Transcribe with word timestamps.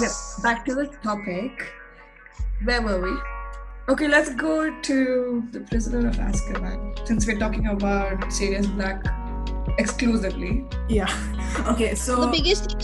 yes, 0.00 0.40
back 0.42 0.64
to 0.66 0.74
the 0.74 0.86
topic. 1.02 1.72
Where 2.64 2.82
were 2.82 3.00
we? 3.00 3.12
Okay, 3.88 4.08
let's 4.08 4.34
go 4.34 4.80
to 4.80 5.48
the 5.52 5.60
Prisoner 5.60 6.08
of 6.08 6.16
Azkaban. 6.16 7.06
Since 7.06 7.26
we're 7.26 7.38
talking 7.38 7.68
about 7.68 8.32
Sirius 8.32 8.66
Black 8.66 9.04
exclusively. 9.78 10.64
Yeah. 10.88 11.06
Okay, 11.68 11.94
so 11.94 12.20
The 12.20 12.30
biggest 12.30 12.76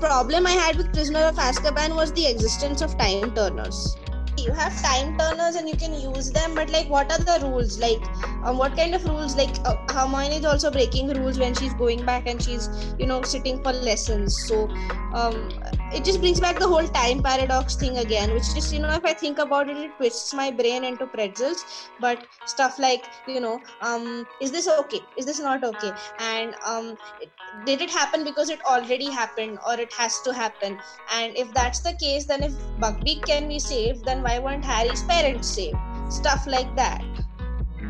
problem 0.00 0.46
I 0.46 0.52
had 0.52 0.76
with 0.76 0.92
Prisoner 0.94 1.24
of 1.30 1.36
Azkaban 1.36 1.94
was 1.94 2.10
the 2.12 2.26
existence 2.26 2.80
of 2.80 2.96
time 2.96 3.34
turners. 3.34 3.96
You 4.38 4.52
have 4.52 4.80
time 4.82 5.18
turners 5.18 5.56
and 5.56 5.68
you 5.68 5.76
can 5.76 5.92
use 5.92 6.30
them, 6.30 6.54
but 6.54 6.70
like, 6.70 6.88
what 6.88 7.12
are 7.12 7.18
the 7.18 7.46
rules? 7.46 7.78
Like, 7.78 8.00
um, 8.44 8.56
what 8.58 8.76
kind 8.76 8.94
of 8.94 9.04
rules? 9.04 9.36
Like, 9.36 9.54
uh, 9.64 9.76
Hermione 9.90 10.36
is 10.36 10.44
also 10.44 10.70
breaking 10.70 11.08
rules 11.08 11.38
when 11.38 11.54
she's 11.54 11.74
going 11.74 12.04
back 12.06 12.26
and 12.26 12.42
she's, 12.42 12.68
you 12.98 13.06
know, 13.06 13.22
sitting 13.22 13.62
for 13.62 13.72
lessons. 13.72 14.36
So, 14.48 14.68
um, 15.12 15.50
it 15.94 16.04
just 16.04 16.20
brings 16.20 16.40
back 16.40 16.58
the 16.58 16.66
whole 16.66 16.86
time 16.88 17.22
paradox 17.22 17.76
thing 17.76 17.98
again, 17.98 18.32
which 18.34 18.42
just, 18.54 18.72
you 18.72 18.80
know, 18.80 18.90
if 18.90 19.04
I 19.04 19.12
think 19.12 19.38
about 19.38 19.68
it, 19.70 19.76
it 19.76 19.96
twists 19.96 20.34
my 20.34 20.50
brain 20.50 20.84
into 20.84 21.06
pretzels. 21.06 21.64
But 22.00 22.26
stuff 22.46 22.78
like, 22.78 23.04
you 23.28 23.40
know, 23.40 23.60
um, 23.80 24.26
is 24.40 24.50
this 24.50 24.68
okay? 24.68 25.00
Is 25.16 25.24
this 25.24 25.40
not 25.40 25.62
okay? 25.62 25.92
And 26.18 26.54
um, 26.66 26.96
it, 27.20 27.30
did 27.64 27.80
it 27.80 27.90
happen 27.90 28.24
because 28.24 28.50
it 28.50 28.60
already 28.64 29.10
happened 29.10 29.58
or 29.66 29.74
it 29.74 29.92
has 29.92 30.20
to 30.22 30.34
happen? 30.34 30.78
And 31.12 31.36
if 31.36 31.52
that's 31.54 31.80
the 31.80 31.94
case, 31.94 32.24
then 32.24 32.42
if 32.42 32.52
Buckbeak 32.80 33.24
can 33.26 33.48
be 33.48 33.58
saved, 33.58 34.04
then 34.04 34.22
why 34.22 34.38
weren't 34.40 34.64
Harry's 34.64 35.02
parents 35.04 35.48
saved? 35.48 35.78
Stuff 36.08 36.46
like 36.46 36.74
that. 36.76 37.04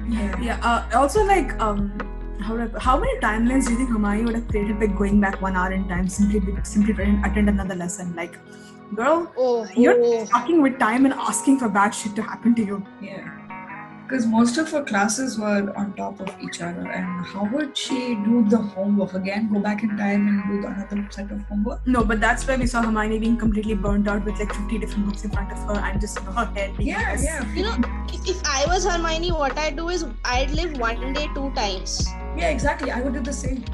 Yeah. 0.09 0.41
yeah. 0.41 0.59
Uh, 0.63 0.99
also, 0.99 1.25
like, 1.25 1.59
um, 1.61 1.97
how 2.41 2.57
would 2.57 2.75
I- 2.77 2.81
how 2.81 2.99
many 2.99 3.19
timelines 3.21 3.67
do 3.67 3.73
you 3.73 3.79
think 3.79 3.91
Hermione 3.91 4.25
would 4.25 4.35
have 4.35 4.49
created 4.49 4.79
by 4.81 4.87
going 4.87 5.21
back 5.21 5.41
one 5.43 5.57
hour 5.57 5.73
in 5.73 5.89
time 5.89 6.09
simply 6.09 6.41
simply 6.65 6.95
to 6.95 7.03
attend 7.25 7.49
another 7.49 7.75
lesson? 7.75 8.15
Like, 8.17 8.39
girl, 8.95 9.33
Oh, 9.37 9.67
you're 9.77 9.97
oh. 9.99 10.27
fucking 10.27 10.61
with 10.63 10.79
time 10.79 11.05
and 11.05 11.15
asking 11.15 11.59
for 11.59 11.69
bad 11.69 11.91
shit 11.95 12.15
to 12.17 12.23
happen 12.23 12.55
to 12.57 12.65
you. 12.65 12.85
Yeah. 13.01 13.31
Because 14.07 14.27
most 14.27 14.59
of 14.59 14.71
her 14.71 14.83
classes 14.85 15.39
were 15.39 15.73
on 15.83 15.95
top 15.95 16.21
of 16.21 16.29
each 16.47 16.61
other, 16.61 16.83
and 16.97 17.25
how 17.25 17.49
would 17.51 17.75
she 17.75 18.15
do 18.27 18.45
the 18.51 18.59
homework 18.59 19.15
again? 19.15 19.49
Go 19.51 19.61
back 19.61 19.83
in 19.83 19.97
time 19.97 20.29
and 20.29 20.43
do 20.51 20.61
the 20.61 20.69
another 20.69 21.07
set 21.11 21.31
of 21.31 21.41
homework? 21.45 21.81
No, 21.87 22.05
but 22.05 22.21
that's 22.21 22.47
where 22.47 22.59
we 22.59 22.67
saw 22.67 22.83
Hermione 22.83 23.19
being 23.19 23.39
completely 23.39 23.73
burnt 23.75 24.07
out 24.07 24.23
with 24.27 24.39
like 24.39 24.53
50 24.53 24.77
different 24.77 25.07
books 25.07 25.25
in 25.25 25.31
front 25.31 25.51
of 25.53 25.59
her 25.71 25.81
and 25.81 25.99
just 26.03 26.19
you 26.21 26.27
know, 26.27 26.33
her 26.33 26.45
head 26.55 26.75
Yeah, 26.79 27.13
this. 27.17 27.25
yeah, 27.25 27.51
You 27.55 27.63
know, 27.63 27.77
if, 28.13 28.29
if 28.29 28.43
I 28.45 28.67
was 28.67 28.85
Hermione, 28.85 29.33
what 29.33 29.57
I'd 29.57 29.77
do 29.79 29.89
is 29.89 30.05
I'd 30.23 30.51
live 30.51 30.77
one 30.77 31.15
day 31.15 31.27
two 31.35 31.51
times. 31.55 32.07
Yeah, 32.37 32.49
exactly. 32.49 32.91
I 32.91 33.01
would 33.01 33.15
do 33.15 33.21
the 33.21 33.33
same. 33.33 33.65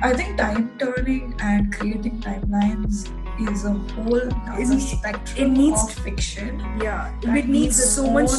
I 0.00 0.14
think 0.14 0.36
time 0.38 0.70
turning 0.78 1.34
and 1.40 1.72
creating 1.74 2.20
timelines 2.20 3.10
is 3.50 3.64
a 3.64 3.72
whole 3.72 4.20
other 4.48 4.78
spectrum 4.80 5.46
it 5.46 5.50
needs- 5.56 5.82
of 5.84 6.04
fiction. 6.04 6.60
Yeah, 6.80 7.12
it 7.22 7.48
needs 7.48 7.78
its 7.80 7.90
so 7.92 8.08
much. 8.10 8.30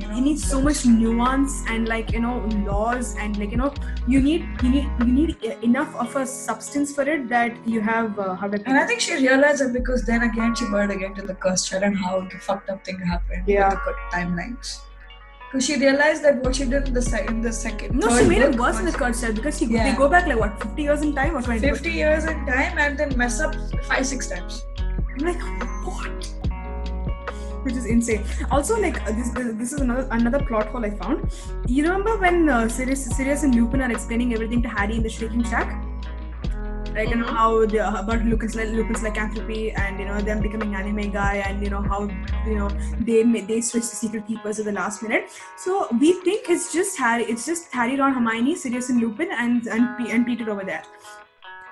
you 0.00 0.06
know, 0.06 0.16
It 0.16 0.20
needs 0.22 0.44
so 0.50 0.60
much 0.62 0.86
nuance 0.86 1.54
and 1.68 1.86
like 1.88 2.12
you 2.12 2.20
know 2.20 2.36
laws 2.68 3.16
and 3.24 3.36
like 3.40 3.50
you 3.50 3.58
know 3.58 3.72
you 4.12 4.20
need 4.26 4.46
you 4.62 4.70
need 4.70 4.86
you 5.00 5.06
need 5.16 5.42
enough 5.68 5.94
of 6.04 6.14
a 6.16 6.24
substance 6.26 6.94
for 6.94 7.02
it 7.14 7.28
that 7.28 7.52
you 7.74 7.80
have 7.88 8.18
uh, 8.18 8.34
how 8.34 8.48
do 8.48 8.54
I 8.54 8.58
put 8.58 8.68
And 8.68 8.78
I 8.78 8.86
think 8.86 9.00
she 9.00 9.14
realized 9.16 9.60
it 9.66 9.72
because 9.74 10.06
then 10.06 10.22
again 10.28 10.54
she 10.54 10.64
burned 10.76 10.90
again 10.92 11.14
to 11.16 11.22
the 11.32 11.34
cursed 11.34 11.68
child 11.70 11.82
and 11.90 11.98
how 12.04 12.20
the 12.22 12.38
fucked 12.38 12.70
up 12.70 12.82
thing 12.84 12.98
happened 13.00 13.44
Yeah. 13.46 13.68
with 13.74 13.80
the 13.90 13.94
timelines. 14.16 14.78
Because 15.50 15.66
she 15.66 15.76
realized 15.78 16.22
that 16.22 16.44
what 16.44 16.54
she 16.54 16.64
did 16.64 16.86
in 16.86 16.94
the 16.94 17.02
second, 17.02 17.40
the 17.42 17.52
second, 17.52 17.98
no, 17.98 18.16
she 18.16 18.24
made 18.24 18.40
it 18.40 18.56
worse 18.56 18.78
in 18.78 18.84
the 18.84 18.92
curse 18.92 19.24
because 19.24 19.58
she, 19.58 19.64
Yeah. 19.66 19.90
they 19.90 19.96
go 19.96 20.08
back 20.08 20.28
like 20.28 20.38
what 20.38 20.62
50 20.62 20.80
years 20.80 21.02
in 21.02 21.12
time 21.12 21.36
or 21.36 21.42
20 21.42 21.58
50 21.58 21.90
years 21.90 22.24
in 22.24 22.46
time 22.46 22.78
and 22.78 22.96
then 22.96 23.16
mess 23.18 23.40
up 23.40 23.56
five, 23.84 24.06
six 24.06 24.28
times. 24.28 24.64
I'm 24.78 25.26
like, 25.26 25.40
what? 25.84 26.30
Which 27.64 27.74
is 27.74 27.84
insane. 27.86 28.24
Also, 28.52 28.80
like 28.80 29.02
uh, 29.02 29.10
this, 29.10 29.30
this, 29.30 29.54
this 29.56 29.72
is 29.72 29.80
another 29.80 30.06
another 30.12 30.38
plot 30.38 30.68
hole 30.68 30.84
I 30.84 30.90
found. 30.90 31.32
You 31.66 31.82
remember 31.82 32.16
when 32.16 32.48
uh, 32.48 32.68
Sirius, 32.68 33.04
Sirius 33.06 33.42
and 33.42 33.52
Lupin 33.54 33.82
are 33.82 33.90
explaining 33.90 34.32
everything 34.32 34.62
to 34.62 34.68
Harry 34.68 34.96
in 34.96 35.02
the 35.02 35.10
Shrieking 35.10 35.42
Shack? 35.42 35.84
Like 37.00 37.08
you 37.08 37.16
know 37.16 37.26
mm-hmm. 37.26 37.36
how 37.36 37.64
the, 37.64 37.98
about 37.98 38.24
Lupin's 38.26 38.54
Lupin's 38.54 39.02
lycanthropy 39.02 39.72
and 39.72 39.98
you 39.98 40.04
know 40.04 40.20
them 40.20 40.42
becoming 40.42 40.72
animagi 40.80 41.46
and 41.46 41.62
you 41.64 41.70
know 41.70 41.80
how 41.80 42.00
you 42.46 42.56
know 42.56 42.68
they 43.08 43.22
they 43.22 43.62
switch 43.62 43.88
the 43.92 43.96
secret 44.00 44.26
keepers 44.26 44.58
at 44.58 44.66
the 44.66 44.72
last 44.72 45.02
minute. 45.02 45.30
So 45.56 45.88
we 45.98 46.12
think 46.26 46.50
it's 46.50 46.74
just 46.74 46.98
Harry. 46.98 47.24
It's 47.24 47.46
just 47.46 47.72
Harry, 47.72 47.96
Ron, 47.96 48.12
Hermione, 48.12 48.54
Sirius, 48.54 48.90
and 48.90 49.00
Lupin, 49.00 49.32
and 49.32 49.66
and, 49.66 49.96
P- 49.96 50.10
and 50.10 50.26
Peter 50.26 50.50
over 50.50 50.62
there. 50.72 50.82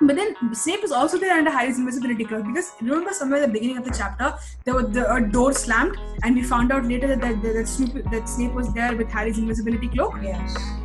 But 0.00 0.16
then 0.16 0.34
Snape 0.54 0.82
is 0.82 0.92
also 0.92 1.18
there 1.18 1.36
under 1.36 1.50
Harry's 1.50 1.78
invisibility 1.78 2.24
cloak 2.24 2.46
because 2.46 2.72
remember 2.80 3.12
somewhere 3.12 3.42
at 3.42 3.48
the 3.48 3.52
beginning 3.52 3.78
of 3.78 3.84
the 3.84 3.94
chapter 4.00 4.34
there 4.64 4.74
was 4.74 4.90
the 4.92 5.12
a 5.12 5.20
door 5.20 5.52
slammed 5.52 5.96
and 6.22 6.36
we 6.36 6.42
found 6.42 6.72
out 6.72 6.84
later 6.84 7.08
that 7.14 7.20
that, 7.20 7.42
that, 7.42 7.68
Snape, 7.68 8.04
that 8.12 8.28
Snape 8.28 8.52
was 8.52 8.72
there 8.72 8.96
with 8.96 9.10
Harry's 9.10 9.38
invisibility 9.38 9.88
cloak. 9.88 10.20
Yes. 10.22 10.77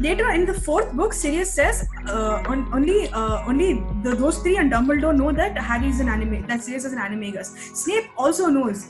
Later 0.00 0.30
in 0.32 0.44
the 0.44 0.54
fourth 0.54 0.92
book, 0.92 1.12
Sirius 1.12 1.52
says 1.52 1.86
uh, 2.08 2.42
on, 2.46 2.68
only 2.74 3.08
uh, 3.08 3.44
only 3.46 3.74
the, 4.02 4.14
those 4.16 4.38
three 4.38 4.56
and 4.56 4.72
Dumbledore 4.72 5.16
know 5.16 5.30
that 5.32 5.56
Harry 5.56 5.88
is 5.88 6.00
an 6.00 6.08
anime 6.08 6.46
that 6.48 6.62
Sirius 6.62 6.84
is 6.84 6.92
an 6.92 6.98
animagus. 6.98 7.54
Snape 7.76 8.10
also 8.16 8.46
knows. 8.48 8.88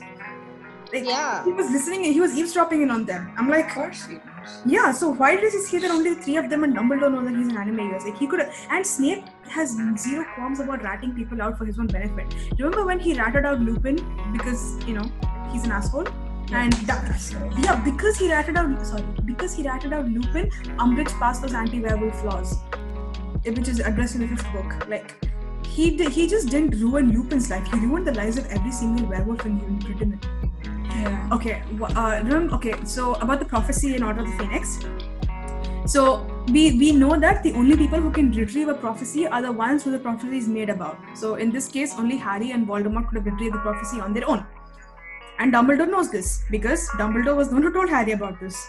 Like, 0.93 1.05
Yeah. 1.05 1.43
He 1.43 1.51
was 1.51 1.69
listening. 1.71 2.03
He 2.05 2.19
was 2.21 2.35
eavesdropping 2.37 2.81
in 2.81 2.89
on 2.89 3.05
them. 3.05 3.31
I'm 3.37 3.49
like, 3.49 3.67
Of 3.69 3.73
course 3.75 4.05
he 4.05 4.13
knows. 4.15 4.59
yeah, 4.65 4.91
so 4.91 5.09
why 5.09 5.35
does 5.35 5.53
he 5.53 5.59
say 5.59 5.79
that 5.79 5.91
only 5.91 6.15
three 6.15 6.37
of 6.37 6.49
them 6.49 6.63
and 6.63 6.75
Dumbledore 6.75 7.11
know 7.11 7.23
that 7.23 7.35
he's 7.35 7.47
an 7.47 7.55
animagus? 7.55 8.05
Like 8.05 8.17
he 8.17 8.27
could 8.27 8.41
and 8.71 8.85
Snape 8.85 9.25
has 9.49 9.77
zero 9.97 10.25
qualms 10.35 10.59
about 10.59 10.81
ratting 10.83 11.13
people 11.13 11.41
out 11.41 11.57
for 11.57 11.65
his 11.65 11.77
own 11.79 11.87
benefit. 11.87 12.33
Remember 12.57 12.85
when 12.85 12.99
he 12.99 13.13
ratted 13.19 13.45
out 13.45 13.59
Lupin 13.59 13.97
because 14.33 14.77
you 14.87 14.93
know 14.95 15.11
he's 15.51 15.65
an 15.65 15.71
asshole? 15.71 16.07
And 16.51 16.73
that, 16.73 17.57
yeah, 17.57 17.75
because 17.83 18.17
he 18.17 18.31
ratted 18.31 18.55
out 18.55 18.85
sorry, 18.85 19.03
because 19.25 19.55
he 19.55 19.63
ratted 19.63 19.93
out 19.93 20.07
Lupin, 20.07 20.49
Umbridge 20.77 21.11
passed 21.19 21.41
those 21.41 21.53
anti-werewolf 21.53 22.23
laws, 22.23 22.59
eh, 23.45 23.51
which 23.51 23.67
is 23.67 23.79
addressed 23.79 24.15
in 24.15 24.21
the 24.21 24.27
fifth 24.27 24.51
book. 24.53 24.87
Like 24.87 25.15
he 25.67 25.97
he 26.05 26.27
just 26.27 26.49
didn't 26.49 26.79
ruin 26.79 27.11
Lupin's 27.11 27.49
life. 27.49 27.65
He 27.71 27.79
ruined 27.79 28.07
the 28.07 28.13
lives 28.13 28.37
of 28.37 28.45
every 28.47 28.71
single 28.71 29.07
werewolf 29.07 29.45
in, 29.45 29.59
in 29.61 29.79
Britain. 29.79 30.19
yeah. 30.89 31.29
Okay, 31.31 31.63
uh, 31.81 32.21
okay. 32.53 32.75
So 32.85 33.15
about 33.15 33.39
the 33.39 33.45
prophecy 33.45 33.95
in 33.95 34.03
Order 34.03 34.21
of 34.21 34.27
the 34.27 34.37
Phoenix. 34.37 34.79
So 35.85 36.25
we 36.47 36.77
we 36.77 36.91
know 36.91 37.19
that 37.19 37.41
the 37.43 37.53
only 37.53 37.75
people 37.75 37.99
who 37.99 38.11
can 38.11 38.31
retrieve 38.31 38.69
a 38.69 38.73
prophecy 38.75 39.27
are 39.27 39.41
the 39.41 39.51
ones 39.51 39.83
who 39.83 39.91
the 39.91 39.99
prophecy 39.99 40.37
is 40.37 40.47
made 40.47 40.69
about. 40.69 40.97
So 41.15 41.35
in 41.35 41.51
this 41.51 41.67
case, 41.67 41.95
only 41.97 42.17
Harry 42.17 42.51
and 42.51 42.67
Voldemort 42.67 43.09
could 43.09 43.17
have 43.17 43.25
retrieved 43.25 43.55
the 43.55 43.59
prophecy 43.59 43.99
on 43.99 44.13
their 44.13 44.29
own. 44.29 44.45
And 45.37 45.53
Dumbledore 45.53 45.89
knows 45.89 46.11
this 46.11 46.43
because 46.49 46.87
Dumbledore 46.89 47.35
was 47.35 47.49
the 47.49 47.55
one 47.55 47.63
who 47.63 47.73
told 47.73 47.89
Harry 47.89 48.13
about 48.13 48.39
this. 48.39 48.67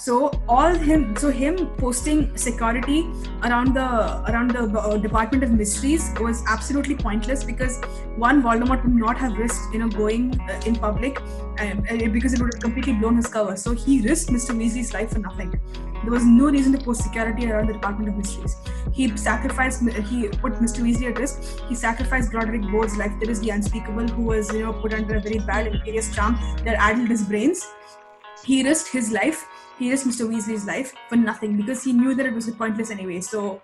So 0.00 0.30
all 0.48 0.72
him, 0.72 1.14
so 1.14 1.30
him 1.30 1.66
posting 1.76 2.34
security 2.34 3.00
around 3.44 3.74
the 3.74 3.88
around 4.30 4.52
the 4.52 4.62
uh, 4.80 4.96
Department 4.96 5.44
of 5.44 5.50
Mysteries 5.50 6.10
was 6.18 6.42
absolutely 6.48 6.94
pointless 6.94 7.44
because 7.44 7.76
one 8.16 8.42
Voldemort 8.42 8.82
would 8.82 8.94
not 8.94 9.18
have 9.18 9.36
risked 9.36 9.74
you 9.74 9.80
know 9.80 9.88
going 9.88 10.40
uh, 10.40 10.58
in 10.64 10.76
public 10.76 11.20
uh, 11.58 11.74
because 12.14 12.32
it 12.32 12.40
would 12.40 12.54
have 12.54 12.62
completely 12.62 12.94
blown 12.94 13.16
his 13.16 13.26
cover. 13.26 13.56
So 13.56 13.74
he 13.74 14.00
risked 14.00 14.30
Mr. 14.30 14.56
Weasley's 14.56 14.94
life 14.94 15.10
for 15.10 15.18
nothing. 15.18 15.52
There 16.02 16.12
was 16.12 16.24
no 16.24 16.46
reason 16.46 16.72
to 16.78 16.82
post 16.82 17.02
security 17.02 17.50
around 17.50 17.66
the 17.66 17.74
Department 17.74 18.08
of 18.08 18.16
Mysteries. 18.16 18.56
He 18.94 19.14
sacrificed, 19.18 19.82
he 19.82 20.28
put 20.28 20.54
Mr. 20.54 20.80
Weasley 20.80 21.10
at 21.10 21.18
risk. 21.18 21.42
He 21.68 21.74
sacrificed 21.74 22.30
Broderick 22.30 22.62
Bode's 22.72 22.96
life. 22.96 23.12
There 23.20 23.30
is 23.30 23.42
the 23.42 23.50
unspeakable 23.50 24.08
who 24.08 24.22
was, 24.22 24.50
you 24.50 24.62
know, 24.62 24.72
put 24.72 24.94
under 24.94 25.16
a 25.16 25.20
very 25.20 25.40
bad 25.40 25.70
Imperius 25.70 26.14
charm 26.14 26.38
that 26.64 26.76
addled 26.78 27.10
his 27.10 27.22
brains. 27.22 27.66
He 28.42 28.64
risked 28.64 28.90
his 28.90 29.12
life. 29.12 29.46
He 29.80 29.90
risked 29.90 30.08
Mr. 30.08 30.28
Weasley's 30.28 30.66
life 30.66 30.92
for 31.08 31.16
nothing 31.16 31.56
because 31.56 31.82
he 31.82 31.94
knew 31.94 32.14
that 32.14 32.26
it 32.26 32.34
was 32.34 32.50
pointless 32.50 32.90
anyway. 32.90 33.22
So, 33.22 33.62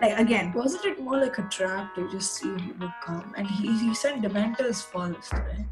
like 0.00 0.18
again, 0.18 0.52
Wasn't 0.52 0.84
it 0.84 1.00
more 1.00 1.18
like 1.18 1.38
a 1.38 1.42
trap 1.42 1.94
to 1.94 2.10
just 2.10 2.34
see 2.34 2.48
who 2.48 2.74
would 2.80 2.92
come? 3.04 3.32
And 3.36 3.46
he, 3.46 3.68
he 3.78 3.94
sent 3.94 4.22
Dementors 4.22 4.82
first, 4.82 5.32
right? 5.32 5.66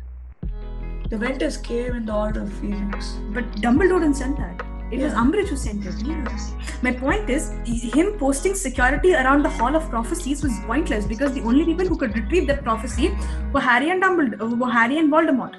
Dementors 1.08 1.60
came 1.60 1.96
in 1.96 2.06
the 2.06 2.14
Order 2.14 2.42
of 2.42 2.52
Phoenix. 2.52 3.16
but 3.30 3.50
Dumbledore 3.56 3.98
didn't 4.00 4.14
send 4.14 4.36
that. 4.36 4.62
It 4.92 5.00
was 5.00 5.12
Umbridge 5.12 5.48
who 5.48 5.56
sent 5.56 5.84
it. 5.84 6.82
My 6.82 6.92
point 6.92 7.28
is, 7.28 7.50
him 7.64 8.12
posting 8.16 8.54
security 8.54 9.14
around 9.14 9.42
the 9.42 9.48
Hall 9.48 9.74
of 9.74 9.90
Prophecies 9.90 10.44
was 10.44 10.52
pointless 10.66 11.04
because 11.04 11.34
the 11.34 11.42
only 11.42 11.64
people 11.64 11.86
who 11.86 11.96
could 11.96 12.14
retrieve 12.16 12.46
that 12.46 12.62
prophecy 12.62 13.10
were 13.52 13.60
Harry 13.60 13.90
and 13.90 14.00
Dumbledore, 14.00 14.56
were 14.56 14.70
Harry 14.70 14.98
and 14.98 15.12
Voldemort, 15.12 15.54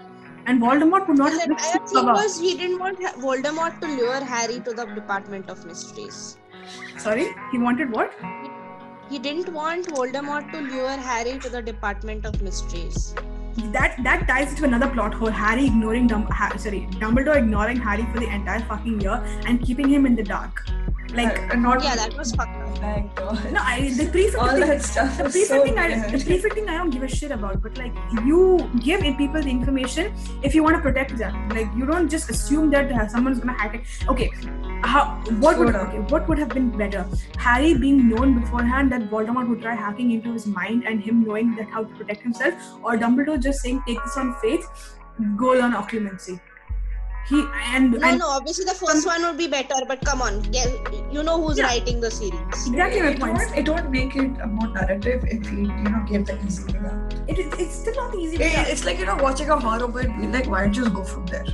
and 0.46 0.62
Voldemort 0.62 1.08
would 1.08 1.18
not 1.18 1.32
the 1.32 1.54
risked 1.54 1.76
entire 1.76 1.88
thing 1.88 2.06
was 2.06 2.40
he 2.40 2.58
didn't 2.58 2.80
want 2.80 3.00
Voldemort 3.26 3.80
to 3.82 3.88
lure 3.88 4.24
Harry 4.24 4.60
to 4.60 4.74
the 4.74 4.86
Department 4.86 5.50
of 5.50 5.66
Mysteries. 5.66 6.38
Sorry, 6.98 7.28
he 7.52 7.58
wanted 7.58 7.92
what? 7.92 8.14
He 9.10 9.20
didn't 9.20 9.52
want 9.54 9.88
Voldemort 9.88 10.52
to 10.52 10.60
lure 10.62 10.98
Harry 11.10 11.38
to 11.40 11.50
the 11.50 11.62
Department 11.62 12.26
of 12.26 12.42
Mysteries. 12.42 13.14
That 13.74 13.98
that 14.04 14.28
ties 14.28 14.52
into 14.52 14.64
another 14.64 14.88
plot 14.88 15.14
hole. 15.14 15.30
Harry 15.30 15.66
ignoring 15.66 16.08
Dum- 16.08 16.28
ha- 16.42 16.56
sorry, 16.58 16.88
Dumbledore 17.02 17.36
ignoring 17.38 17.78
Harry 17.78 18.06
for 18.14 18.20
the 18.20 18.30
entire 18.30 18.62
fucking 18.62 19.02
year 19.02 19.22
and 19.46 19.62
keeping 19.62 19.90
him 19.90 20.06
in 20.06 20.16
the 20.16 20.24
dark. 20.24 20.64
Like 21.14 21.38
Uh, 21.52 21.56
not 21.56 21.84
Yeah, 21.84 21.96
that 21.96 22.16
was 22.18 22.32
up. 22.72 22.78
effect 22.78 23.20
or 23.20 23.52
No, 23.52 23.62
I 23.62 23.90
the 23.90 24.08
prefect 24.08 24.36
all 24.36 24.50
thing, 24.50 24.60
that 24.62 24.82
stuff. 24.82 25.18
the 25.18 25.24
prefect 25.24 25.48
so 25.48 25.62
I, 25.64 25.88
the 26.12 26.70
I 26.70 26.78
don't 26.78 26.90
give 26.90 27.04
a 27.04 27.08
shit 27.08 27.32
about. 27.32 27.62
But 27.62 27.78
like, 27.78 27.94
you 28.26 28.70
give 28.80 29.02
people 29.18 29.42
the 29.42 29.50
information 29.50 30.14
if 30.44 30.56
you 30.56 30.64
want 30.64 30.76
to 30.76 30.82
protect 30.82 31.18
them. 31.18 31.50
Like, 31.50 31.68
you 31.76 31.86
don't 31.86 32.10
just 32.10 32.30
assume 32.30 32.70
that 32.72 33.12
someone's 33.12 33.40
gonna 33.40 33.58
hack 33.58 33.76
it. 33.76 33.82
Okay, 34.10 34.32
how? 34.84 35.22
What 35.40 35.60
would 35.60 35.74
down. 35.74 35.88
okay, 35.88 36.00
what 36.14 36.28
would 36.28 36.40
have 36.40 36.50
been 36.50 36.70
better? 36.78 37.06
Harry 37.38 37.74
being 37.74 38.10
known 38.10 38.40
beforehand 38.40 38.92
that 38.92 39.10
Voldemort 39.10 39.50
would 39.50 39.62
try 39.62 39.76
hacking 39.76 40.12
into 40.12 40.34
his 40.34 40.48
mind 40.48 40.84
and 40.86 41.02
him 41.02 41.24
knowing 41.24 41.56
that 41.56 41.70
how 41.70 41.84
to 41.84 41.94
protect 41.96 42.22
himself, 42.24 42.54
or 42.84 42.98
Dumbledore 42.98 43.42
just 43.42 43.62
saying 43.62 43.82
take 43.88 44.04
this 44.04 44.18
on 44.18 44.36
faith, 44.42 44.68
go 45.36 45.62
on 45.62 45.74
occlumency. 45.74 46.40
He 47.28 47.46
and 47.74 47.92
No, 47.92 48.08
and 48.08 48.20
no. 48.20 48.28
Obviously, 48.28 48.66
the 48.66 48.74
first 48.74 49.06
one 49.06 49.22
would 49.24 49.38
be 49.38 49.48
better. 49.48 49.76
But 49.88 50.02
come 50.04 50.22
on, 50.22 50.44
you 51.12 51.24
know 51.24 51.42
who's 51.42 51.58
Yeah. 51.58 51.66
writing 51.68 52.00
the 52.02 52.12
series. 52.12 52.34
exactly 52.68 53.02
my 53.02 53.10
it 53.10 53.20
point. 53.20 53.34
won't, 53.34 53.58
it 53.58 53.70
won't 53.70 53.90
make 53.92 54.16
it 54.16 54.32
a 54.42 54.48
more 54.48 54.68
narrative 54.70 55.24
if 55.28 55.52
you 55.52 55.60
you 55.60 55.68
know, 55.68 56.04
give 56.08 56.26
the 56.26 56.38
easy 56.46 56.64
way 56.74 56.80
out. 56.90 57.14
It, 57.28 57.40
it, 57.40 57.54
it's 57.60 57.76
still 57.76 57.96
not 57.96 58.16
easy. 58.16 58.38
to 58.38 58.44
It- 58.44 58.68
it's 58.70 58.86
like 58.86 59.00
you 59.00 59.06
know 59.06 59.16
watching 59.18 59.50
a 59.50 59.60
horror 59.60 59.88
movie. 59.88 60.08
Be 60.20 60.28
like, 60.28 60.48
why 60.48 60.62
don't 60.64 60.76
you 60.76 60.84
just 60.84 60.96
go 60.96 61.04
from 61.04 61.26
there? 61.28 61.46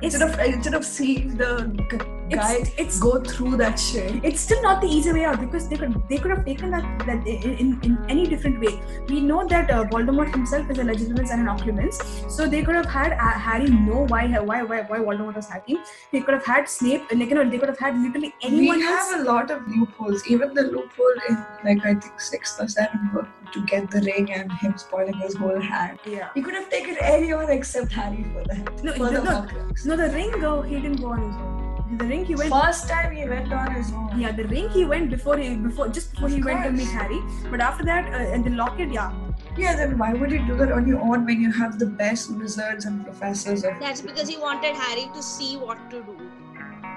It's, 0.00 0.14
Instead 0.14 0.22
of 0.30 0.38
instead 0.54 0.74
of 0.74 0.84
seeing 0.84 1.36
the 1.36 1.50
g- 1.90 1.98
guy 2.34 2.54
it's, 2.54 2.70
it's 2.76 2.98
go 2.98 3.20
through 3.20 3.56
that 3.56 3.78
shit. 3.78 4.24
it's 4.24 4.40
still 4.40 4.62
not 4.62 4.80
the 4.80 4.86
easy 4.86 5.12
way 5.12 5.24
out 5.24 5.40
because 5.40 5.68
they 5.68 5.76
could 5.76 5.94
they 6.08 6.18
could 6.18 6.30
have 6.30 6.44
taken 6.44 6.70
that 6.70 6.84
that 7.06 7.26
in, 7.26 7.80
in, 7.82 7.98
any 8.08 8.26
different 8.26 8.60
way. 8.60 8.80
We 9.08 9.20
know 9.20 9.46
that 9.48 9.70
uh, 9.70 9.84
Voldemort 9.84 10.32
himself 10.32 10.70
is 10.70 10.78
a 10.78 10.82
Legilimens 10.82 11.30
and 11.30 11.42
an 11.42 11.48
occlumens, 11.48 12.00
so 12.28 12.46
they 12.46 12.62
could 12.62 12.74
have 12.74 12.86
had 12.86 13.12
uh, 13.12 13.38
Harry 13.46 13.68
know 13.70 14.06
why 14.08 14.26
why 14.50 14.62
why 14.62 14.80
why 14.80 14.98
Voldemort 14.98 15.36
was 15.36 15.48
hacking. 15.48 15.78
They 16.12 16.20
could 16.20 16.34
have 16.34 16.44
had 16.44 16.68
Snape, 16.68 17.02
like 17.12 17.28
you 17.28 17.34
know, 17.34 17.48
they 17.48 17.58
could 17.58 17.68
have 17.68 17.78
had 17.78 17.96
literally 17.98 18.34
anyone 18.42 18.78
we 18.78 18.86
else. 18.86 19.10
have 19.10 19.20
a 19.20 19.24
lot 19.24 19.50
of 19.50 19.66
loopholes. 19.68 20.26
Even 20.28 20.54
the 20.54 20.62
loophole 20.62 21.22
in 21.28 21.36
like 21.64 21.84
I 21.84 21.94
think 21.94 22.20
sixth 22.20 22.60
or 22.60 22.68
seventh 22.68 23.12
book 23.12 23.26
to 23.52 23.64
get 23.66 23.90
the 23.90 24.00
ring 24.00 24.32
and 24.32 24.52
him 24.52 24.76
spoiling 24.76 25.14
his 25.14 25.34
whole 25.34 25.60
hand. 25.60 25.98
yeah. 26.06 26.28
He 26.34 26.42
could 26.42 26.54
have 26.54 26.70
taken 26.70 26.96
anyone 27.00 27.50
except 27.50 27.92
Harry 27.92 28.24
for 28.32 28.44
that. 28.44 28.84
No, 28.84 28.92
for 28.92 28.98
no, 28.98 29.10
the 29.10 29.22
no, 29.22 29.96
no, 29.96 29.96
the 29.96 30.14
ring 30.14 30.40
though 30.40 30.62
he 30.62 30.76
didn't 30.76 31.00
go 31.00 31.08
on 31.08 31.22
his 31.22 31.36
own. 31.36 31.61
The 31.98 32.04
ring 32.06 32.24
he 32.24 32.34
went. 32.34 32.50
First 32.50 32.88
time 32.88 33.14
he 33.14 33.28
went 33.28 33.52
on 33.52 33.74
his 33.74 33.92
own. 33.92 34.18
Yeah, 34.18 34.32
the 34.32 34.44
ring 34.44 34.68
he 34.70 34.84
went 34.84 35.10
before 35.10 35.36
he 35.36 35.54
before 35.56 35.88
just 35.88 36.12
before 36.12 36.28
Of 36.28 36.34
he 36.34 36.42
went 36.42 36.64
to 36.64 36.70
meet 36.70 36.88
Harry. 36.88 37.20
But 37.50 37.60
after 37.60 37.84
that, 37.84 38.12
uh, 38.12 38.32
and 38.36 38.44
the 38.44 38.50
locket, 38.50 38.90
yeah, 38.92 39.12
Yeah, 39.56 39.76
then 39.76 39.98
why 39.98 40.12
would 40.14 40.30
you 40.30 40.38
do 40.46 40.56
that 40.56 40.72
on 40.72 40.86
your 40.88 41.00
own 41.00 41.26
when 41.26 41.40
you 41.40 41.52
have 41.52 41.78
the 41.78 41.86
best 41.86 42.30
wizards 42.30 42.86
and 42.86 43.04
professors 43.04 43.64
of 43.64 43.78
That's 43.80 44.00
because 44.00 44.28
he 44.28 44.38
wanted 44.38 44.74
Harry 44.74 45.10
to 45.14 45.22
see 45.22 45.56
what 45.56 45.90
to 45.90 46.02
do. 46.02 46.16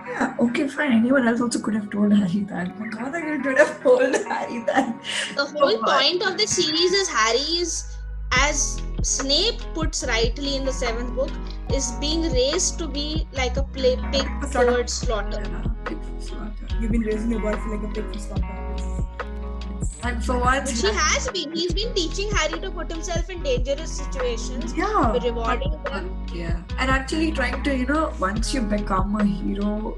Yeah, 0.08 0.36
okay, 0.40 0.68
fine. 0.68 0.94
Anyone 0.94 1.28
else 1.28 1.42
also 1.42 1.60
could 1.60 1.74
have 1.76 1.90
told 1.90 2.14
Harry 2.14 2.42
that. 2.52 2.80
My 2.80 2.88
god, 2.88 3.16
I 3.16 3.38
could 3.48 3.58
have 3.58 3.82
told 3.84 4.16
Harry 4.32 4.64
that. 4.68 4.96
The 5.36 5.46
whole 5.46 5.82
much. 5.82 6.02
point 6.02 6.24
of 6.24 6.38
the 6.38 6.48
series 6.48 6.94
is 6.94 7.10
Harry 7.10 7.46
is, 7.64 7.98
as 8.32 8.82
Snape 9.02 9.60
puts 9.74 10.06
rightly 10.06 10.56
in 10.56 10.64
the 10.64 10.72
seventh 10.72 11.14
book, 11.16 11.32
is 11.74 11.92
being 11.94 12.24
raised 12.32 12.78
to 12.80 12.88
be 12.88 13.28
like 13.34 13.58
a 13.58 13.64
play, 13.64 13.98
pig 14.12 14.28
Slaughter. 14.50 14.72
towards 14.72 14.94
slaughter. 14.94 15.44
you've 16.80 16.92
been 16.92 17.02
raising 17.02 17.32
your 17.32 17.40
boy 17.42 17.54
for 17.58 17.76
like 17.78 17.90
a 17.90 17.94
pig 17.94 18.14
for 18.14 18.20
slaughter. 18.20 18.62
And 20.04 20.24
for 20.24 20.38
once, 20.38 20.70
Which 20.72 20.92
he 20.92 20.98
has 20.98 21.28
been. 21.30 21.52
He's 21.56 21.74
been 21.74 21.92
teaching 21.96 22.30
Harry 22.32 22.60
to 22.60 22.70
put 22.70 22.92
himself 22.92 23.28
in 23.30 23.42
dangerous 23.42 23.92
situations, 23.92 24.74
Yeah. 24.78 25.14
rewarding 25.24 25.72
them. 25.84 26.12
yeah, 26.32 26.62
and 26.78 26.92
actually 26.92 27.32
trying 27.32 27.64
to, 27.64 27.76
you 27.76 27.88
know, 27.88 28.14
once 28.20 28.54
you 28.54 28.62
become 28.62 29.16
a 29.20 29.24
hero, 29.26 29.98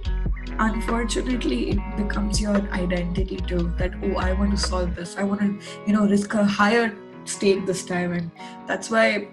unfortunately, 0.60 1.72
it 1.72 1.80
becomes 1.98 2.40
your 2.40 2.56
identity 2.72 3.36
too. 3.38 3.74
That 3.78 3.96
oh, 4.04 4.16
I 4.16 4.32
want 4.34 4.52
to 4.52 4.58
solve 4.58 4.96
this. 4.96 5.18
I 5.18 5.24
want 5.24 5.42
to, 5.42 5.60
you 5.86 5.94
know, 5.94 6.06
risk 6.08 6.34
a 6.36 6.46
higher 6.46 6.96
stake 7.26 7.66
this 7.66 7.84
time, 7.86 8.14
and 8.14 8.32
that's 8.66 8.90
why. 8.90 9.28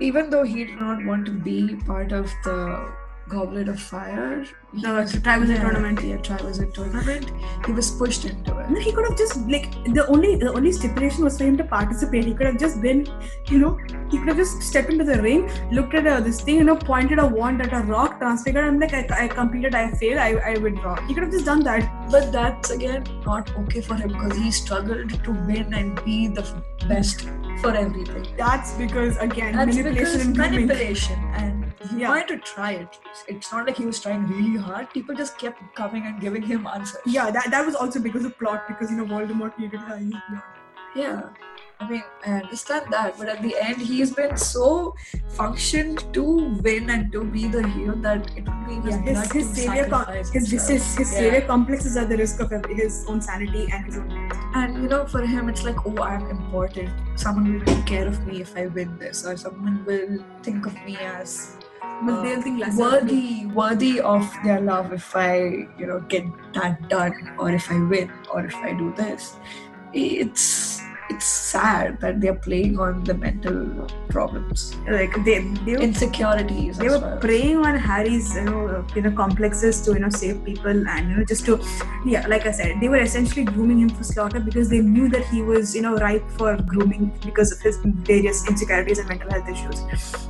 Even 0.00 0.30
though 0.30 0.42
he 0.44 0.64
did 0.64 0.80
not 0.80 1.04
want 1.04 1.26
to 1.26 1.32
be 1.32 1.76
part 1.86 2.12
of 2.12 2.30
the 2.44 2.92
Goblet 3.26 3.68
of 3.68 3.80
Fire, 3.80 4.44
he 4.74 4.82
The 4.82 4.92
was- 4.92 5.12
Triwizard 5.14 5.48
yeah, 5.54 5.62
tournament. 5.62 6.00
yeah, 6.04 6.16
Triwizard 6.18 6.74
tournament, 6.74 7.30
he 7.66 7.72
was 7.72 7.90
pushed 7.92 8.26
into 8.26 8.58
it. 8.58 8.68
No, 8.70 8.78
he 8.78 8.92
could 8.92 9.06
have 9.08 9.16
just 9.16 9.38
like 9.54 9.70
the 9.94 10.06
only 10.08 10.36
the 10.36 10.52
only 10.52 10.72
stipulation 10.72 11.24
was 11.24 11.38
for 11.38 11.44
him 11.44 11.56
to 11.56 11.64
participate. 11.64 12.26
He 12.26 12.34
could 12.34 12.46
have 12.50 12.58
just 12.58 12.82
been, 12.82 13.06
you 13.48 13.58
know, 13.62 13.78
he 14.10 14.18
could 14.18 14.28
have 14.28 14.36
just 14.36 14.60
stepped 14.62 14.90
into 14.90 15.04
the 15.04 15.22
ring, 15.22 15.48
looked 15.72 15.94
at 15.94 16.06
uh, 16.06 16.20
this 16.20 16.42
thing, 16.42 16.56
you 16.56 16.64
know, 16.64 16.76
pointed 16.76 17.18
a 17.18 17.26
wand 17.26 17.62
at 17.62 17.72
a 17.72 17.80
rock, 17.94 18.18
transfigured, 18.18 18.66
and 18.72 18.78
like 18.78 18.92
I, 18.92 19.24
I 19.24 19.28
completed, 19.28 19.74
I 19.74 19.90
failed, 19.92 20.18
I, 20.18 20.32
I 20.52 20.58
withdraw. 20.58 20.94
He 21.06 21.14
could 21.14 21.22
have 21.22 21.32
just 21.32 21.46
done 21.46 21.64
that. 21.70 21.90
But 22.10 22.30
that's 22.30 22.70
again 22.78 23.04
not 23.24 23.56
okay 23.64 23.80
for 23.80 23.94
him 23.94 24.12
because 24.12 24.36
he 24.36 24.50
struggled 24.50 25.16
to 25.24 25.30
win 25.48 25.72
and 25.72 26.04
be 26.04 26.28
the 26.28 26.44
best 26.88 27.26
for 27.60 27.74
everything. 27.74 28.26
That's 28.36 28.72
because 28.74 29.16
again 29.18 29.54
That's 29.56 29.76
manipulation 29.76 30.18
because 30.18 30.26
and 30.26 30.36
manipulation, 30.36 31.18
and 31.34 31.72
he 31.90 32.00
Yeah. 32.00 32.08
wanted 32.08 32.28
to 32.28 32.38
try 32.38 32.72
it. 32.72 32.98
It's 33.28 33.52
not 33.52 33.66
like 33.66 33.76
he 33.76 33.86
was 33.86 34.00
trying 34.00 34.26
really 34.28 34.56
hard. 34.56 34.90
People 34.92 35.14
just 35.14 35.38
kept 35.38 35.62
coming 35.74 36.06
and 36.06 36.20
giving 36.20 36.42
him 36.42 36.66
answers. 36.66 37.00
Yeah, 37.06 37.30
that, 37.30 37.50
that 37.50 37.64
was 37.66 37.74
also 37.74 38.00
because 38.00 38.24
of 38.24 38.38
plot 38.38 38.66
because 38.68 38.90
you 38.90 38.96
know 38.96 39.04
Voldemort 39.06 39.58
needed 39.58 39.80
Harry. 39.80 40.12
yeah. 40.94 41.22
I 41.80 41.88
mean, 41.90 42.04
I 42.24 42.30
understand 42.40 42.86
that, 42.92 43.18
but 43.18 43.28
at 43.28 43.42
the 43.42 43.54
end, 43.60 43.78
he's 43.78 44.12
been 44.14 44.36
so 44.36 44.94
functioned 45.30 46.04
to 46.14 46.22
win 46.62 46.88
and 46.88 47.10
to 47.12 47.24
be 47.24 47.48
the 47.48 47.66
hero 47.68 47.96
that 47.96 48.30
it 48.36 48.44
would 48.48 48.68
be 48.68 48.74
his 48.76 48.96
Yeah, 48.96 49.02
his 49.02 49.32
his 49.32 49.48
savior 49.54 49.88
com- 49.90 50.06
his 50.06 50.30
his, 50.30 50.50
his, 50.68 50.96
his 50.96 51.12
Yeah. 51.12 51.18
savior 51.18 51.40
complex 51.42 51.84
is 51.84 51.96
at 51.96 52.08
the 52.08 52.16
risk 52.16 52.40
of 52.40 52.50
his 52.68 53.04
own 53.08 53.20
sanity 53.20 53.68
and 53.72 53.84
his 53.86 53.98
own. 53.98 54.30
And 54.54 54.82
you 54.82 54.88
know, 54.88 55.04
for 55.06 55.26
him, 55.26 55.48
it's 55.48 55.64
like, 55.64 55.84
oh, 55.84 55.98
I'm 56.02 56.30
important. 56.30 56.90
Someone 57.16 57.52
will 57.52 57.64
take 57.66 57.84
care 57.86 58.06
of 58.06 58.24
me 58.26 58.40
if 58.40 58.56
I 58.56 58.66
win 58.66 58.96
this, 58.98 59.26
or 59.26 59.36
someone 59.36 59.84
will 59.84 60.24
think 60.42 60.64
of 60.66 60.74
me 60.84 60.96
as 60.98 61.56
But 61.82 62.12
uh, 62.14 62.22
they'll 62.22 62.40
think 62.40 62.64
me. 62.64 62.72
worthy, 62.76 63.46
worthy 63.46 64.00
of 64.00 64.32
their 64.44 64.60
love 64.60 64.92
if 64.92 65.14
I, 65.16 65.66
you 65.76 65.86
know, 65.86 66.00
get 66.00 66.24
that 66.54 66.88
done, 66.88 67.34
or 67.36 67.50
if 67.50 67.70
I 67.70 67.82
win, 67.82 68.10
or 68.32 68.44
if 68.46 68.54
I 68.56 68.72
do 68.72 68.94
this. 68.96 69.34
It's 69.92 70.73
it's 71.10 71.26
sad 71.26 72.00
that 72.00 72.20
they're 72.20 72.34
playing 72.46 72.78
on 72.78 73.04
the 73.04 73.14
mental 73.14 73.86
problems, 74.08 74.74
Like 74.88 75.14
they 75.24 75.40
they 75.66 75.72
were 75.76 75.82
insecurities. 75.82 76.78
they 76.78 76.88
were 76.88 76.98
well. 76.98 77.18
preying 77.18 77.58
on 77.58 77.76
Harry's 77.76 78.34
you 78.34 78.44
know 78.44 78.66
uh, 78.68 78.82
you 78.94 79.02
know 79.02 79.10
complexes 79.12 79.80
to 79.82 79.92
you 79.92 79.98
know 80.00 80.08
save 80.08 80.44
people 80.44 80.70
and 80.94 81.10
you 81.10 81.16
know 81.16 81.24
just 81.24 81.44
to 81.46 81.58
yeah 82.06 82.26
like 82.26 82.46
I 82.46 82.52
said 82.52 82.80
they 82.80 82.88
were 82.88 83.02
essentially 83.08 83.44
grooming 83.44 83.80
him 83.80 83.90
for 83.90 84.04
slaughter 84.04 84.40
because 84.40 84.70
they 84.70 84.80
knew 84.80 85.08
that 85.10 85.26
he 85.26 85.42
was 85.42 85.74
you 85.76 85.82
know 85.82 85.96
ripe 85.96 86.28
for 86.38 86.56
grooming 86.56 87.12
because 87.24 87.52
of 87.52 87.60
his 87.60 87.78
various 87.84 88.48
insecurities 88.48 88.98
and 88.98 89.08
mental 89.08 89.30
health 89.30 89.48
issues, 89.48 89.80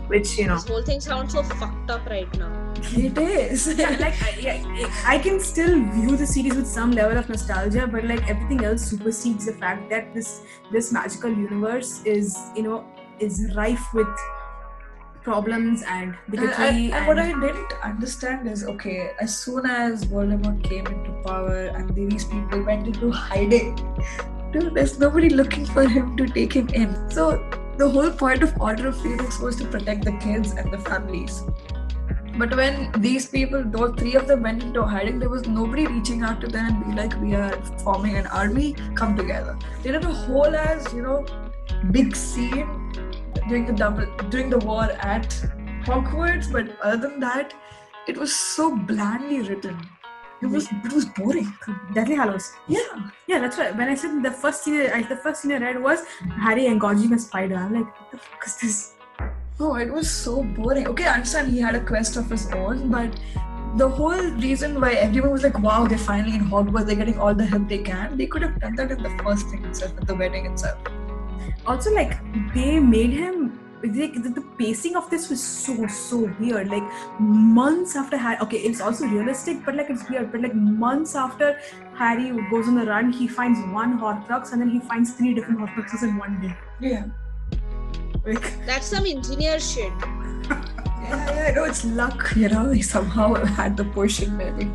which 0.09 0.39
you 0.39 0.47
know 0.49 0.55
This 0.57 0.69
whole 0.69 0.83
thing 0.83 1.01
sounds 1.01 1.33
so 1.35 1.43
fucked 1.43 1.91
up 1.91 2.07
right 2.07 2.39
now. 2.39 2.53
It 2.93 3.19
is. 3.19 3.67
like 4.01 4.15
I, 4.23 4.91
I 5.07 5.19
can 5.19 5.41
still 5.41 5.81
view 5.93 6.17
the 6.17 6.27
series 6.27 6.55
with 6.55 6.67
some 6.67 6.93
level 6.93 7.19
of 7.19 7.29
nostalgia, 7.29 7.87
but 7.87 8.05
like 8.05 8.29
everything 8.29 8.65
else 8.65 8.83
supersedes 8.83 9.47
the 9.47 9.55
fact 9.55 9.91
that 9.91 10.15
this 10.15 10.43
this 10.71 10.93
magical 10.93 11.31
universe 11.31 12.03
is 12.05 12.39
you 12.55 12.63
know 12.63 12.85
is 13.19 13.53
rife 13.57 13.93
with 13.95 14.09
problems 15.23 15.83
and 15.83 16.11
And, 16.11 16.31
bigotry 16.31 16.67
and, 16.67 16.95
and 16.95 17.07
what 17.07 17.19
I 17.19 17.33
didn't 17.41 17.73
understand 17.83 18.47
is 18.47 18.65
okay, 18.65 19.13
as 19.21 19.37
soon 19.37 19.67
as 19.67 20.05
Voldemort 20.05 20.63
came 20.63 20.87
into 20.87 21.11
power 21.23 21.67
and 21.75 21.95
these 21.95 22.25
people 22.25 22.63
went 22.63 22.87
into 22.87 23.11
hiding, 23.11 23.75
dude, 24.53 24.75
there's 24.75 24.99
nobody 24.99 25.31
looking 25.31 25.65
for 25.65 25.89
him 25.89 26.17
to 26.19 26.27
take 26.27 26.53
him 26.53 26.69
in. 26.69 27.11
So 27.11 27.43
the 27.79 27.89
whole 27.89 28.11
point 28.11 28.43
of 28.43 28.61
Order 28.61 28.89
of 28.89 29.01
Phoenix 29.01 29.41
was 29.41 29.57
to 29.57 29.65
protect 29.65 30.05
the 30.05 30.13
kids 30.19 30.53
and 30.53 30.73
the 30.73 30.79
families. 30.79 31.43
But 32.37 32.57
when 32.57 32.91
these 32.99 33.27
people, 33.27 33.63
those 33.65 33.95
three 33.97 34.15
of 34.15 34.27
them 34.27 34.43
went 34.43 34.63
into 34.63 34.83
hiding, 34.83 35.19
there 35.21 35.29
was 35.29 35.47
nobody 35.47 35.87
reaching 35.87 36.23
out 36.23 36.41
to 36.41 36.49
them 36.49 36.67
and 36.67 36.87
be 36.87 37.01
like, 37.01 37.21
we 37.21 37.35
are 37.35 37.53
forming 37.85 38.17
an 38.17 38.27
army, 38.27 38.75
come 38.95 39.17
together. 39.17 39.57
They 39.83 39.93
did 39.93 40.05
a 40.05 40.13
whole 40.13 40.57
as, 40.57 40.93
you 40.93 41.03
know, 41.03 41.25
big 41.93 42.17
scene 42.17 42.93
during 43.49 43.67
the 43.67 43.73
double 43.73 44.07
during 44.31 44.51
the 44.51 44.59
war 44.59 44.85
at 44.85 45.31
Hogwarts, 45.85 46.51
but 46.51 46.79
other 46.81 47.09
than 47.09 47.21
that, 47.21 47.55
it 48.09 48.17
was 48.17 48.35
so 48.35 48.75
blandly 48.75 49.41
written. 49.43 49.79
It 50.43 50.47
was 50.47 50.69
it 50.85 50.93
was 50.93 51.07
boring. 51.07 51.53
Deathly 51.95 52.17
Hallows. 52.17 52.53
Yeah. 52.69 53.11
Yeah, 53.29 53.39
that's 53.39 53.59
right. 53.59 53.77
When 53.77 53.89
I 53.89 53.95
said 53.95 54.23
the 54.23 54.31
first 54.31 54.65
scene, 54.65 54.91
I, 54.93 55.03
the 55.03 55.17
first 55.17 55.43
scene 55.43 55.53
I 55.53 55.59
read 55.59 55.81
was 55.81 56.05
Harry 56.41 56.67
engorging 56.67 57.13
a 57.13 57.19
spider. 57.19 57.57
I'm 57.57 57.75
like, 57.75 58.01
what 58.01 58.11
the 58.11 58.19
fuck 58.19 58.45
is 58.47 58.57
this? 58.57 58.94
Oh, 59.61 59.77
it 59.77 59.93
was 59.93 60.11
so 60.11 60.43
boring. 60.43 60.89
Okay, 60.89 61.07
I 61.07 61.15
understand 61.15 61.53
he 61.53 61.61
had 61.61 61.75
a 61.75 61.81
quest 61.81 62.17
of 62.17 62.29
his 62.29 62.51
own, 62.53 62.91
but 62.91 63.15
the 63.77 63.89
whole 63.89 64.31
reason 64.47 64.81
why 64.81 64.93
everyone 64.95 65.31
was 65.31 65.43
like, 65.43 65.59
wow, 65.59 65.87
they're 65.87 65.99
finally 65.99 66.37
in 66.37 66.45
Hogwarts, 66.45 66.87
they're 66.87 66.97
getting 66.97 67.19
all 67.19 67.35
the 67.35 67.45
help 67.45 67.69
they 67.69 67.79
can, 67.79 68.17
they 68.17 68.27
could 68.27 68.43
have 68.43 68.61
done 68.61 68.75
that 68.77 68.91
in 68.91 69.03
the 69.03 69.11
first 69.23 69.49
thing 69.49 69.65
itself, 69.65 69.93
at 69.99 70.07
the 70.07 70.15
wedding 70.15 70.47
itself. 70.47 70.79
Also, 71.67 71.93
like 71.93 72.19
they 72.53 72.79
made 72.79 73.11
him 73.11 73.61
like 73.83 74.15
the, 74.23 74.31
the 74.31 74.41
pacing 74.59 74.97
of 74.97 75.09
this 75.11 75.29
was 75.29 75.43
so 75.43 75.87
so 75.87 76.33
weird. 76.41 76.69
Like 76.69 76.83
months 77.21 77.97
after 77.97 78.17
Harry, 78.17 78.39
okay, 78.43 78.59
it's 78.59 78.81
also 78.81 79.07
realistic, 79.07 79.65
but 79.65 79.75
like 79.77 79.91
it's 79.91 80.09
weird. 80.09 80.33
But 80.33 80.41
like 80.41 80.55
months 80.55 81.15
after 81.15 81.59
Harry 81.95 82.31
goes 82.51 82.67
on 82.67 82.77
the 82.77 82.87
run, 82.87 83.13
he 83.13 83.29
finds 83.29 83.59
one 83.73 83.99
Horcrux, 83.99 84.53
and 84.53 84.61
then 84.61 84.71
he 84.71 84.81
finds 84.81 85.13
three 85.13 85.35
different 85.35 85.61
Horcruxes 85.61 86.03
in 86.03 86.17
one 86.17 86.41
day. 86.41 86.57
Yeah. 86.81 87.05
Like 88.25 88.67
That's 88.67 88.87
some 88.87 89.07
engineer 89.07 89.61
shit. 89.61 89.93
Yeah, 91.05 91.35
yeah, 91.35 91.53
no, 91.55 91.65
it's 91.65 91.85
luck, 91.85 92.33
you 92.35 92.49
know, 92.49 92.71
he 92.71 92.81
somehow 92.81 93.35
had 93.45 93.77
the 93.77 93.85
pushing 93.85 94.35
maybe. 94.39 94.71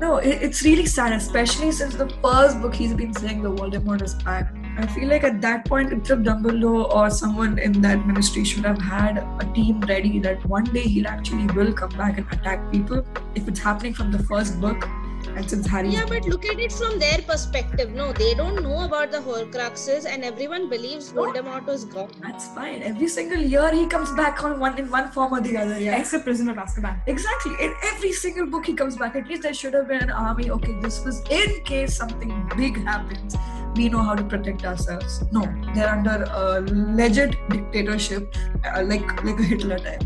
No, 0.00 0.16
it, 0.16 0.42
it's 0.42 0.62
really 0.62 0.86
sad, 0.86 1.12
especially 1.12 1.70
since 1.72 1.94
the 1.94 2.08
first 2.22 2.60
book 2.62 2.74
he's 2.74 2.94
been 2.94 3.12
saying 3.12 3.42
the 3.42 3.50
Voldemort 3.50 4.02
is 4.02 4.14
back. 4.14 4.54
I 4.78 4.86
feel 4.86 5.08
like 5.08 5.22
at 5.22 5.40
that 5.42 5.66
point, 5.66 5.92
either 5.92 6.16
Dumbledore 6.16 6.92
or 6.92 7.10
someone 7.10 7.58
in 7.58 7.80
that 7.82 8.04
ministry 8.06 8.44
should 8.44 8.64
have 8.64 8.80
had 8.80 9.18
a 9.18 9.52
team 9.54 9.80
ready 9.80 10.18
that 10.20 10.44
one 10.46 10.64
day 10.64 10.82
he'll 10.82 11.06
actually 11.06 11.46
will 11.54 11.72
come 11.72 11.90
back 11.90 12.18
and 12.18 12.26
attack 12.32 12.72
people. 12.72 13.06
If 13.34 13.46
it's 13.46 13.60
happening 13.60 13.94
from 13.94 14.10
the 14.10 14.18
first 14.18 14.60
book, 14.60 14.88
and 15.36 15.48
since 15.50 15.66
Harry, 15.66 15.88
Yeah, 15.90 16.04
but 16.08 16.24
look 16.26 16.44
at 16.46 16.58
it 16.58 16.72
from 16.72 16.98
their 16.98 17.18
perspective. 17.18 17.92
No, 17.92 18.12
they 18.12 18.34
don't 18.34 18.62
know 18.62 18.84
about 18.84 19.10
the 19.12 19.18
Horcruxes, 19.18 20.06
and 20.06 20.24
everyone 20.24 20.68
believes 20.68 21.12
Voldemort 21.12 21.66
was 21.66 21.84
gone. 21.84 22.10
that's 22.22 22.48
fine. 22.54 22.82
Every 22.82 23.08
single 23.08 23.38
year 23.54 23.70
he 23.74 23.86
comes 23.86 24.12
back 24.12 24.42
on 24.44 24.58
one 24.60 24.78
in 24.78 24.90
one 24.90 25.10
form 25.10 25.32
or 25.34 25.40
the 25.40 25.56
other. 25.56 25.78
Yeah. 25.80 25.98
except 25.98 26.24
Prisoner 26.24 26.52
of 26.52 26.58
Azkaban. 26.58 27.00
Exactly. 27.06 27.54
In 27.60 27.74
every 27.84 28.12
single 28.12 28.46
book 28.46 28.66
he 28.66 28.74
comes 28.74 28.96
back. 28.96 29.16
At 29.16 29.28
least 29.28 29.42
there 29.42 29.54
should 29.54 29.74
have 29.74 29.88
been 29.88 30.02
an 30.02 30.10
army. 30.10 30.50
Okay, 30.50 30.78
this 30.80 31.04
was 31.04 31.20
in 31.30 31.60
case 31.64 31.96
something 31.96 32.32
big 32.56 32.76
happens. 32.84 33.36
We 33.76 33.88
know 33.88 34.02
how 34.02 34.14
to 34.14 34.22
protect 34.22 34.64
ourselves. 34.64 35.22
No, 35.32 35.42
they're 35.74 35.88
under 35.88 36.24
a 36.30 36.60
legit 37.00 37.36
dictatorship, 37.50 38.34
uh, 38.64 38.82
like 38.84 39.24
like 39.24 39.38
a 39.40 39.42
Hitler 39.42 39.78
type. 39.78 40.04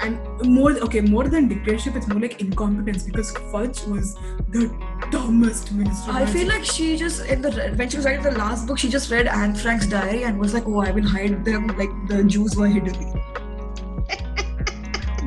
And 0.00 0.18
more 0.42 0.72
okay, 0.72 1.00
more 1.00 1.28
than 1.28 1.48
dictatorship, 1.48 1.96
it's 1.96 2.08
more 2.08 2.20
like 2.20 2.40
incompetence 2.40 3.04
because 3.04 3.30
Fudge 3.52 3.82
was 3.84 4.14
the 4.48 4.74
dumbest 5.10 5.72
minister. 5.72 6.10
I 6.10 6.26
feel 6.26 6.48
like 6.48 6.64
she 6.64 6.96
just 6.96 7.24
in 7.26 7.42
the 7.42 7.72
when 7.76 7.88
she 7.88 7.98
was 7.98 8.06
writing 8.06 8.22
the 8.22 8.32
last 8.32 8.66
book, 8.66 8.78
she 8.78 8.88
just 8.88 9.10
read 9.10 9.26
Anne 9.26 9.54
Frank's 9.54 9.86
diary 9.86 10.24
and 10.24 10.38
was 10.38 10.54
like, 10.54 10.66
"Oh, 10.66 10.80
I 10.80 10.90
will 10.90 11.06
hide 11.06 11.44
them 11.44 11.68
like 11.68 11.90
the 12.08 12.24
Jews 12.24 12.56
were 12.56 12.68
hidden." 12.68 12.94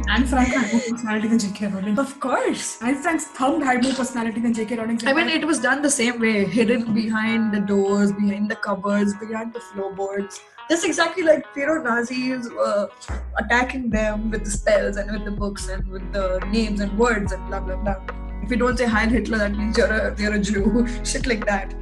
Anne 0.07 0.27
Frank 0.27 0.49
had 0.49 0.71
more 0.71 0.81
personality 0.81 1.27
than 1.27 1.39
J.K. 1.39 1.67
Rowling. 1.67 1.97
Of 1.97 2.19
course. 2.19 2.81
Anne 2.81 3.01
Frank's 3.01 3.25
thumb 3.25 3.61
had 3.61 3.83
more 3.83 3.93
personality 3.93 4.39
than 4.39 4.53
J.K. 4.53 4.77
Rowling's. 4.77 5.05
I 5.05 5.13
mean, 5.13 5.29
it 5.29 5.45
was 5.45 5.59
done 5.59 5.81
the 5.81 5.89
same 5.89 6.19
way, 6.19 6.45
hidden 6.45 6.93
behind 6.93 7.53
the 7.53 7.59
doors, 7.59 8.11
behind 8.11 8.49
the 8.49 8.55
cupboards, 8.55 9.15
behind 9.15 9.53
the 9.53 9.59
floorboards. 9.59 10.41
Just 10.69 10.85
exactly 10.85 11.23
like 11.23 11.45
you 11.55 11.67
know 11.67 11.81
Nazis 11.81 12.49
were 12.49 12.89
attacking 13.37 13.89
them 13.89 14.31
with 14.31 14.43
the 14.43 14.49
spells 14.51 14.97
and 14.97 15.11
with 15.11 15.25
the 15.25 15.31
books 15.31 15.69
and 15.69 15.87
with 15.87 16.11
the 16.11 16.39
names 16.51 16.79
and 16.79 16.97
words 16.97 17.31
and 17.31 17.47
blah 17.47 17.59
blah 17.59 17.75
blah. 17.75 17.95
If 18.43 18.51
you 18.51 18.57
don't 18.57 18.77
say 18.77 18.85
Heil 18.85 19.09
Hitler, 19.09 19.37
that 19.37 19.55
means 19.55 19.77
you're 19.77 19.87
a 19.91 20.15
you're 20.17 20.33
a 20.33 20.39
Jew. 20.39 20.87
Shit 21.03 21.27
like 21.27 21.45
that. 21.45 21.73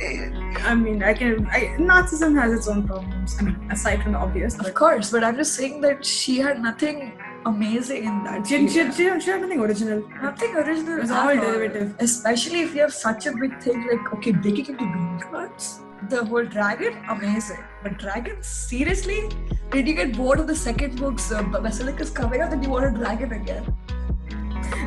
Eh, 0.00 0.30
I 0.64 0.74
mean, 0.74 1.02
I 1.02 1.14
can. 1.14 1.46
I, 1.46 1.76
Nazism 1.78 2.38
has 2.40 2.52
its 2.52 2.68
own 2.68 2.86
problems. 2.86 3.36
I 3.38 3.42
mean, 3.44 3.56
aside 3.70 4.02
from 4.02 4.12
the 4.12 4.18
obvious, 4.18 4.58
Of 4.58 4.74
course, 4.74 5.10
but 5.10 5.22
I'm 5.22 5.36
just 5.36 5.54
saying 5.54 5.80
that 5.82 6.04
she 6.04 6.38
had 6.38 6.62
nothing 6.62 7.12
amazing 7.44 8.04
in 8.04 8.24
that. 8.24 8.46
she, 8.46 8.68
she, 8.68 8.90
she, 8.92 9.20
she 9.20 9.30
had 9.30 9.42
nothing 9.42 9.60
original. 9.60 10.02
nothing 10.22 10.54
original. 10.56 10.98
It 10.98 11.00
was 11.02 11.10
all 11.10 11.34
derivative. 11.34 11.94
Especially 11.98 12.60
if 12.60 12.74
you 12.74 12.80
have 12.82 12.94
such 12.94 13.26
a 13.26 13.32
big 13.32 13.60
thing 13.60 13.86
like 13.86 14.12
okay, 14.14 14.32
breaking 14.32 14.66
into 14.66 14.84
Gringotts. 14.84 15.80
The 16.08 16.24
whole 16.24 16.44
dragon, 16.44 17.04
amazing. 17.08 17.62
But 17.82 17.98
dragons, 17.98 18.46
seriously? 18.46 19.28
Did 19.70 19.86
you 19.86 19.94
get 19.94 20.16
bored 20.16 20.40
of 20.40 20.46
the 20.46 20.56
second 20.56 20.98
book's 20.98 21.30
uh, 21.32 21.42
basilisk's 21.42 22.10
coming 22.10 22.40
up 22.40 22.52
and 22.52 22.62
you 22.62 22.70
want 22.70 22.86
a 22.86 22.98
dragon 22.98 23.32
again? 23.32 23.74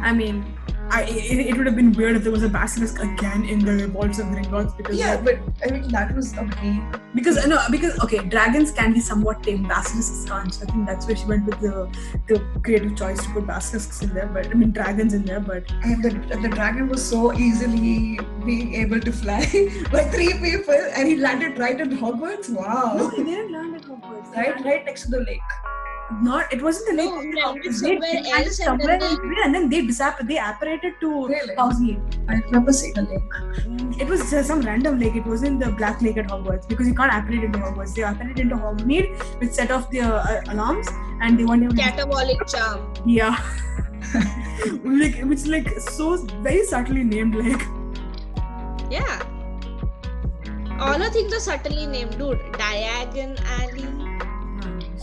I 0.02 0.14
mean, 0.14 0.46
I 0.92 1.04
it, 1.04 1.48
it 1.48 1.58
would 1.58 1.66
have 1.66 1.76
been 1.76 1.92
weird 1.94 2.16
if 2.16 2.24
there 2.24 2.32
was 2.32 2.44
a 2.44 2.50
basilisk 2.50 3.00
again 3.02 3.44
in 3.46 3.60
the 3.66 3.74
revolts 3.74 4.20
of 4.20 4.28
Gringotts 4.28 4.78
because 4.78 4.98
Yeah, 4.98 5.20
but 5.22 5.40
I 5.66 5.72
mean 5.72 5.88
that 5.90 6.16
was 6.16 6.34
a 6.38 6.44
main. 6.44 6.86
because 7.16 7.46
no 7.48 7.60
because 7.72 8.00
okay 8.02 8.20
dragons 8.20 8.72
can 8.72 8.94
be 8.94 9.00
somewhat 9.00 9.42
tame 9.44 9.64
basilisks 9.64 10.26
can't 10.30 10.54
so 10.54 10.66
I 10.68 10.72
think 10.72 10.86
that's 10.88 11.08
where 11.08 11.16
she 11.16 11.26
went 11.26 11.46
with 11.46 11.60
the 11.60 11.90
the 12.28 12.40
creative 12.64 12.96
choice 12.96 13.24
to 13.26 13.30
put 13.34 13.48
basilisks 13.48 14.02
in 14.04 14.14
there 14.14 14.28
but 14.28 14.48
I 14.48 14.54
mean 14.54 14.72
dragons 14.72 15.14
in 15.14 15.24
there 15.26 15.40
but 15.40 15.72
And 15.84 16.04
the, 16.04 16.10
the 16.42 16.50
dragon 16.50 16.88
was 16.90 17.04
so 17.04 17.34
easily 17.34 18.20
being 18.46 18.76
able 18.76 19.00
to 19.00 19.12
fly 19.12 19.40
by 19.92 20.04
three 20.18 20.34
people 20.34 20.76
and 20.96 21.08
he 21.08 21.16
landed 21.18 21.58
right 21.58 21.80
in 21.80 21.98
Hogwarts. 21.98 22.50
Wow. 22.50 23.10
they 23.16 23.24
didn't 23.24 23.52
land 23.52 23.76
at 23.76 23.82
Hogwarts 23.84 24.36
Right, 24.36 24.64
right 24.64 24.86
next 24.86 25.04
to 25.04 25.10
the 25.12 25.22
lake. 25.22 25.42
Not 26.22 26.54
it 26.54 26.62
wasn't 26.62 26.88
the 26.90 27.04
lake 27.04 27.12
No, 27.34 27.54
he 27.56 27.70
landed 27.70 27.74
somewhere 27.74 28.00
they 28.00 28.22
landed 28.22 28.48
else 28.48 28.60
and 28.60 28.80
then 28.82 29.02
and 29.46 29.56
then 29.56 29.70
they 29.70 29.82
disap- 29.82 30.28
they 30.28 30.38
apparated 30.38 30.94
to 31.02 31.28
Really? 31.28 31.56
Hogsmeade 31.56 32.30
I 32.30 32.36
remember 32.46 32.74
seeing 32.74 32.98
a 32.98 33.02
lake. 33.02 34.00
it 34.00 34.08
was 34.08 34.32
uh, 34.34 34.44
some 34.44 34.62
random 34.62 35.00
lake 35.00 35.16
it 35.16 35.26
wasn't 35.26 35.60
the 35.60 35.72
black 35.72 36.02
lake 36.02 36.18
at 36.18 36.28
Hogwarts 36.28 36.68
because 36.68 36.88
you 36.88 36.94
can't 36.94 37.12
apparate 37.12 37.44
into 37.44 37.58
Hogwarts 37.60 37.96
they 37.96 38.04
apparated 38.04 38.40
into 38.40 38.56
Hogsmeade 38.56 39.10
which 39.40 39.52
set 39.52 39.72
off 39.72 39.90
the 39.90 40.02
uh, 40.02 40.42
alarms 40.50 40.88
and 41.22 41.40
they 41.40 41.44
weren't 41.46 41.64
able 41.64 41.76
to 41.76 41.82
Caterwauling 41.82 42.40
charm. 42.48 42.94
Yeah. 43.06 43.38
like 44.84 45.16
which 45.24 45.46
like 45.48 45.70
so 45.80 46.18
very 46.44 46.64
subtly 46.66 47.04
named 47.04 47.36
like 47.36 47.62
Yeah. 48.92 49.22
All 50.80 51.00
the 51.00 51.10
things 51.10 51.34
are 51.34 51.40
subtly 51.40 51.86
named, 51.88 52.18
dude. 52.18 52.40
Diagon 52.62 53.40
Alley, 53.60 53.88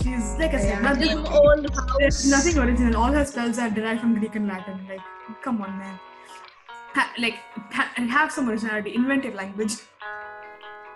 she's 0.03 0.33
like 0.39 0.55
I 0.55 0.59
said, 0.59 0.69
Yeah. 0.69 0.81
nothing, 0.81 1.09
Dim 1.09 1.27
Old 1.27 1.67
there's 1.99 2.29
nothing 2.31 2.59
original. 2.59 2.97
All 3.03 3.13
her 3.13 3.25
spells 3.25 3.59
are 3.59 3.71
derived 3.71 4.01
from 4.01 4.19
Greek 4.19 4.35
and 4.37 4.49
Latin. 4.49 4.87
Like, 4.89 5.01
come 5.43 5.63
on, 5.63 5.79
man. 5.79 5.99
Ha- 6.95 7.13
like 7.19 7.37
ha- 7.71 7.91
have 7.97 8.31
some 8.33 8.49
originality. 8.51 8.95
Invent 8.95 9.25
your 9.25 9.35
language. 9.35 9.77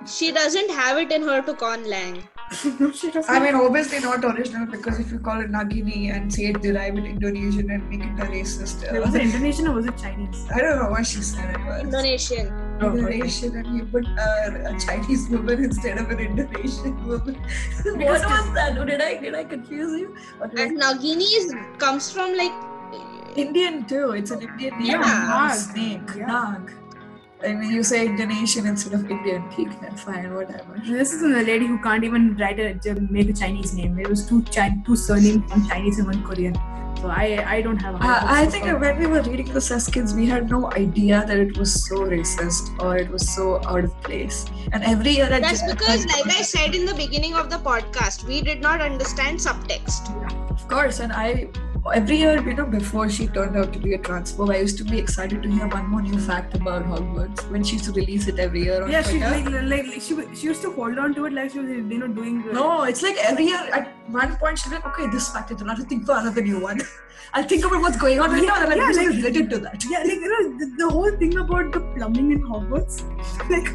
She 0.07 0.31
doesn't 0.31 0.71
have 0.71 0.99
it 0.99 1.11
in 1.11 1.23
her 1.23 1.41
to 1.43 1.55
conlang. 1.55 2.23
no, 2.81 2.93
she 2.93 3.11
doesn't. 3.11 3.35
I 3.35 3.41
mean, 3.41 3.55
obviously 3.55 4.01
not 4.01 4.25
original 4.25 4.67
because 4.67 5.01
if 5.01 5.11
you 5.11 5.19
call 5.19 5.41
it 5.41 5.51
Nagini 5.51 6.15
and 6.15 6.33
say 6.33 6.47
it 6.47 6.61
derived 6.63 6.99
it 6.99 7.05
Indonesian 7.07 7.71
and 7.71 7.89
make 7.89 8.03
it 8.03 8.21
a 8.21 8.27
racist, 8.27 8.85
uh, 8.93 9.01
was 9.01 9.15
it 9.15 9.23
Indonesian 9.23 9.69
or 9.69 9.75
was 9.75 9.87
it 9.87 9.97
Chinese? 9.97 10.47
I 10.55 10.61
don't 10.61 10.79
know 10.83 10.91
what 10.91 11.07
she 11.07 11.23
said 11.23 11.55
it 11.55 11.65
was. 11.65 11.81
Indonesian. 11.83 12.66
Oh, 12.81 12.89
okay. 12.89 12.99
Indonesian 12.99 13.57
and 13.57 13.77
you 13.77 13.85
put 13.87 14.07
uh, 14.07 14.71
a 14.73 14.79
Chinese 14.79 15.29
woman 15.29 15.65
instead 15.65 15.99
of 15.99 16.11
an 16.11 16.21
Indonesian 16.21 17.07
woman. 17.07 17.35
what 17.85 17.99
was 18.07 18.53
that? 18.55 18.75
Did 18.87 19.01
I 19.01 19.17
did 19.19 19.35
I 19.35 19.45
confuse 19.45 19.99
you? 20.01 20.15
Or 20.41 20.47
did 20.49 20.61
I- 20.61 20.65
And 20.65 20.81
Nagini 20.81 21.29
is 21.41 21.55
comes 21.79 22.11
from 22.13 22.37
like 22.37 22.53
Indian 23.37 23.87
too. 23.87 24.11
It's 24.11 24.31
an 24.31 24.43
Indian 24.43 24.79
name. 24.79 24.87
Yeah. 24.87 24.99
Nag. 24.99 25.29
Nag. 25.29 25.55
Snake. 25.55 26.11
Yeah. 26.17 26.27
Nag. 26.27 26.73
I 27.45 27.53
mean, 27.53 27.71
you 27.71 27.83
say 27.83 28.07
Indonesian 28.07 28.67
instead 28.67 28.95
of 28.95 29.11
Indian. 29.11 29.43
Peak, 29.51 29.69
fine, 29.97 30.33
whatever. 30.35 30.81
This 30.87 31.13
is 31.13 31.23
a 31.23 31.43
lady 31.43 31.67
who 31.67 31.79
can't 31.79 32.03
even 32.05 32.37
write 32.37 32.59
a 32.61 32.75
make 33.11 33.29
a 33.29 33.33
Chinese 33.35 33.75
name. 33.75 33.95
There 33.97 34.09
was 34.09 34.27
two 34.27 34.43
Chin- 34.45 34.83
two 34.87 34.97
surnames, 34.97 35.51
one 35.51 35.69
Chinese 35.69 35.99
and 35.99 36.07
one 36.09 36.23
Korean. 36.25 36.55
So 37.01 37.09
I 37.09 37.45
I 37.57 37.63
don't 37.63 37.77
have. 37.87 37.95
a 37.95 37.99
Uh, 37.99 38.21
I 38.37 38.47
think 38.47 38.65
her. 38.67 38.79
when 38.79 38.99
we 38.99 39.07
were 39.07 39.23
reading 39.23 39.53
this 39.53 39.71
as 39.71 39.87
kids, 39.97 40.15
we 40.15 40.27
had 40.27 40.51
no 40.51 40.73
idea 40.73 41.25
that 41.27 41.39
it 41.39 41.59
was 41.59 41.75
so 41.89 41.97
racist 42.13 42.71
or 42.83 42.97
it 42.97 43.11
was 43.11 43.29
so 43.35 43.61
out 43.67 43.85
of 43.85 43.93
place. 44.03 44.45
And 44.73 44.83
every 44.85 45.13
year 45.19 45.27
at 45.39 45.43
that's 45.43 45.61
Gen- 45.61 45.71
because 45.77 46.07
like 46.07 46.27
I 46.39 46.43
said 46.43 46.75
in 46.75 46.87
the 46.87 46.95
beginning 46.95 47.35
of 47.35 47.51
the 47.51 47.59
podcast, 47.59 48.25
we 48.25 48.41
did 48.41 48.61
not 48.61 48.81
understand 48.81 49.39
subtext. 49.39 50.11
Of 50.51 50.67
course, 50.69 51.01
and 51.01 51.13
I 51.13 51.49
every 51.91 52.17
year, 52.19 52.41
you 52.47 52.55
know, 52.55 52.65
before 52.67 53.09
she 53.09 53.27
turned 53.27 53.57
out 53.57 53.73
to 53.73 53.79
be 53.79 53.95
a 53.95 53.99
transphobe, 53.99 54.55
I 54.55 54.59
used 54.59 54.79
to 54.79 54.85
be 54.85 54.99
excited 54.99 55.43
to 55.43 55.51
hear 55.51 55.67
one 55.69 55.87
more 55.89 56.03
new 56.03 56.19
fact 56.19 56.55
about 56.55 56.85
Hogwarts 56.85 57.49
when 57.51 57.63
she 57.65 57.75
used 57.75 57.85
to 57.87 57.93
release 57.93 58.27
it 58.29 58.39
every 58.39 58.63
year 58.65 58.83
on 58.85 58.91
Yeah, 58.91 59.03
she 59.03 59.21
like, 59.21 59.45
like, 59.45 59.87
like 59.87 60.01
she 60.01 60.17
she 60.35 60.47
used 60.47 60.63
to 60.63 60.73
hold 60.73 60.99
on 60.99 61.15
to 61.15 61.27
it 61.27 61.33
like 61.33 61.51
she 61.53 61.59
was 61.61 61.71
you 61.71 61.99
know 61.99 62.09
doing. 62.09 62.43
uh, 62.49 62.53
no, 62.53 62.83
it's 62.85 63.03
like 63.03 63.17
every 63.19 63.47
year 63.47 63.59
at 63.73 63.89
one 64.09 64.37
point 64.37 64.59
she's 64.59 64.73
like, 64.73 64.87
okay, 64.87 65.07
this 65.09 65.29
fact 65.31 65.51
is 65.51 65.61
another 65.61 65.85
thing 65.85 66.05
for 66.05 66.17
another 66.19 66.43
new 66.43 66.59
one. 66.61 66.81
I'll 67.35 67.45
think 67.45 67.65
about 67.65 67.81
what's 67.83 67.97
going 67.99 68.21
on 68.21 68.31
right 68.31 68.43
Yeah, 68.43 68.49
now 68.51 68.63
and 68.63 68.73
I'll 68.73 68.79
yeah, 68.93 69.03
like- 69.03 69.09
related 69.17 69.51
to 69.51 69.59
that. 69.59 69.85
Yeah, 69.91 69.99
like 69.99 70.21
you 70.27 70.29
know 70.29 70.59
the, 70.59 70.73
the 70.85 70.89
whole 70.91 71.11
thing 71.23 71.37
about 71.39 71.73
the 71.73 71.81
plumbing 71.97 72.33
in 72.33 72.43
Hogwarts. 72.43 73.03
Like, 73.51 73.69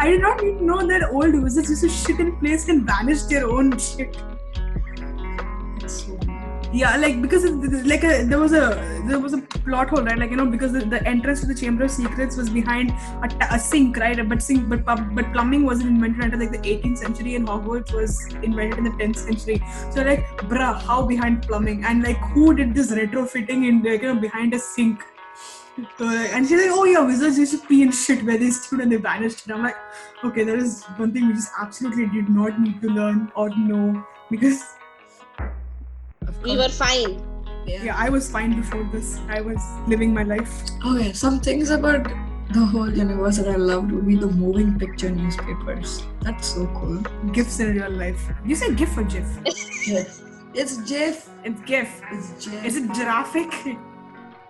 I 0.00 0.08
did 0.10 0.22
not 0.22 0.42
even 0.42 0.64
know 0.66 0.86
that 0.86 1.10
old 1.10 1.34
wizards 1.42 1.68
used 1.68 1.82
to 1.82 1.88
shit 1.90 2.20
in 2.20 2.36
place 2.38 2.68
and 2.68 2.86
vanish 2.86 3.22
their 3.24 3.46
own 3.46 3.76
shit. 3.78 4.16
Yeah, 6.72 6.96
like 6.96 7.22
because 7.22 7.44
like 7.86 8.04
a, 8.04 8.24
there 8.24 8.38
was 8.38 8.52
a 8.52 9.02
there 9.06 9.18
was 9.18 9.32
a 9.32 9.38
plot 9.38 9.88
hole, 9.88 10.02
right? 10.02 10.18
Like 10.18 10.30
you 10.30 10.36
know 10.36 10.46
because 10.46 10.72
the, 10.72 10.80
the 10.80 11.02
entrance 11.06 11.40
to 11.40 11.46
the 11.46 11.54
Chamber 11.54 11.84
of 11.84 11.90
Secrets 11.90 12.36
was 12.36 12.50
behind 12.50 12.90
a, 12.90 13.54
a 13.54 13.58
sink, 13.58 13.96
right? 13.96 14.28
But 14.28 14.42
sink, 14.42 14.68
but 14.68 14.84
but 14.84 15.32
plumbing 15.32 15.64
wasn't 15.64 15.90
invented 15.90 16.34
until 16.34 16.40
like 16.40 16.50
the 16.50 16.58
18th 16.58 16.98
century, 16.98 17.36
and 17.36 17.48
Hogwarts 17.48 17.92
was 17.92 18.26
invented 18.42 18.78
in 18.78 18.84
the 18.84 18.90
10th 18.90 19.16
century. 19.16 19.62
So 19.90 20.02
like, 20.02 20.26
bruh, 20.42 20.80
how 20.82 21.06
behind 21.06 21.42
plumbing? 21.42 21.84
And 21.84 22.02
like, 22.02 22.18
who 22.32 22.54
did 22.54 22.74
this 22.74 22.92
retrofitting 22.92 23.66
in 23.68 23.82
like 23.82 24.02
you 24.02 24.14
know 24.14 24.20
behind 24.20 24.52
a 24.52 24.58
sink? 24.58 25.02
So, 25.96 26.04
like, 26.04 26.34
and 26.34 26.46
she's 26.46 26.60
like, 26.60 26.70
oh 26.72 26.84
yeah, 26.84 27.04
wizards 27.04 27.38
used 27.38 27.52
to 27.52 27.66
pee 27.66 27.82
and 27.82 27.94
shit 27.94 28.24
where 28.24 28.36
they 28.36 28.50
stood 28.50 28.80
and 28.80 28.92
they 28.92 28.96
vanished. 28.96 29.46
And 29.46 29.54
I'm 29.54 29.62
like, 29.62 29.76
okay, 30.24 30.42
there 30.42 30.56
is 30.56 30.84
one 30.96 31.12
thing 31.12 31.28
we 31.28 31.34
just 31.34 31.52
absolutely 31.58 32.06
did 32.06 32.28
not 32.28 32.60
need 32.60 32.82
to 32.82 32.88
learn 32.88 33.30
or 33.36 33.48
know 33.50 34.04
because 34.28 34.60
We 36.42 36.56
were 36.56 36.68
fine. 36.68 37.22
yeah, 37.66 37.94
I 37.96 38.08
was 38.08 38.30
fine 38.30 38.54
before 38.60 38.84
this. 38.92 39.18
I 39.28 39.40
was 39.40 39.60
living 39.86 40.14
my 40.14 40.22
life. 40.22 40.50
Okay, 40.86 41.12
some 41.12 41.40
things 41.40 41.70
about 41.70 42.04
the 42.52 42.64
whole 42.64 42.90
universe 42.90 43.36
that 43.38 43.48
I 43.48 43.56
loved 43.56 43.92
would 43.92 44.06
be 44.06 44.16
the 44.16 44.26
moving 44.28 44.78
picture 44.78 45.10
newspapers. 45.10 46.02
That's 46.22 46.48
so 46.54 46.66
cool. 46.68 47.02
GIFs 47.32 47.60
in 47.60 47.76
real 47.76 47.90
life. 47.90 48.22
You 48.46 48.54
say 48.54 48.74
GIF 48.74 48.96
or 48.96 49.02
GIF? 49.14 49.26
Yes. 49.86 50.22
It's 50.54 50.78
GIF. 50.90 51.28
It's 51.44 51.60
GIF. 51.62 52.00
It's 52.12 52.46
GIF. 52.46 52.64
Is 52.64 52.76
it 52.76 52.88
graphic? 52.88 53.52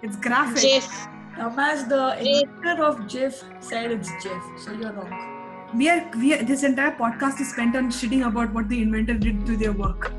It's 0.02 0.16
graphic. 0.16 0.62
Jiff. 0.62 1.08
Dumbass, 1.36 1.88
the 1.88 2.16
GIF. 2.22 2.42
inventor 2.42 2.84
of 2.84 3.08
GIF 3.08 3.42
said 3.60 3.90
it's 3.90 4.10
GIF, 4.22 4.42
so 4.58 4.72
you're 4.72 4.92
wrong. 4.92 5.34
We 5.74 5.88
are, 5.90 6.08
we 6.16 6.34
are, 6.34 6.42
this 6.42 6.62
entire 6.62 6.92
podcast 6.92 7.40
is 7.40 7.50
spent 7.50 7.76
on 7.76 7.90
shitting 7.90 8.26
about 8.26 8.52
what 8.54 8.68
the 8.68 8.80
inventor 8.80 9.14
did 9.14 9.44
to 9.46 9.56
their 9.56 9.72
work. 9.72 10.12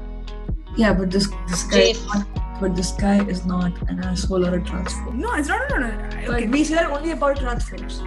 Yeah, 0.78 0.94
but 0.94 1.12
this 1.12 1.28
this 1.48 1.64
guy, 1.64 1.80
is 1.80 2.06
not, 2.06 2.28
but 2.62 2.76
this 2.76 2.92
guy 2.92 3.24
is 3.26 3.46
not 3.46 3.72
an 3.90 4.00
asshole 4.04 4.46
or 4.46 4.56
a 4.56 4.62
transphobe. 4.62 5.16
No, 5.16 5.34
it's 5.34 5.48
not. 5.48 5.70
No, 5.70 5.78
no, 5.78 5.88
no. 5.88 6.10
But 6.28 6.36
Okay, 6.36 6.48
we 6.48 6.64
say 6.64 6.76
that 6.76 6.92
only 6.92 7.12
about 7.12 7.38
transphobes. 7.38 8.02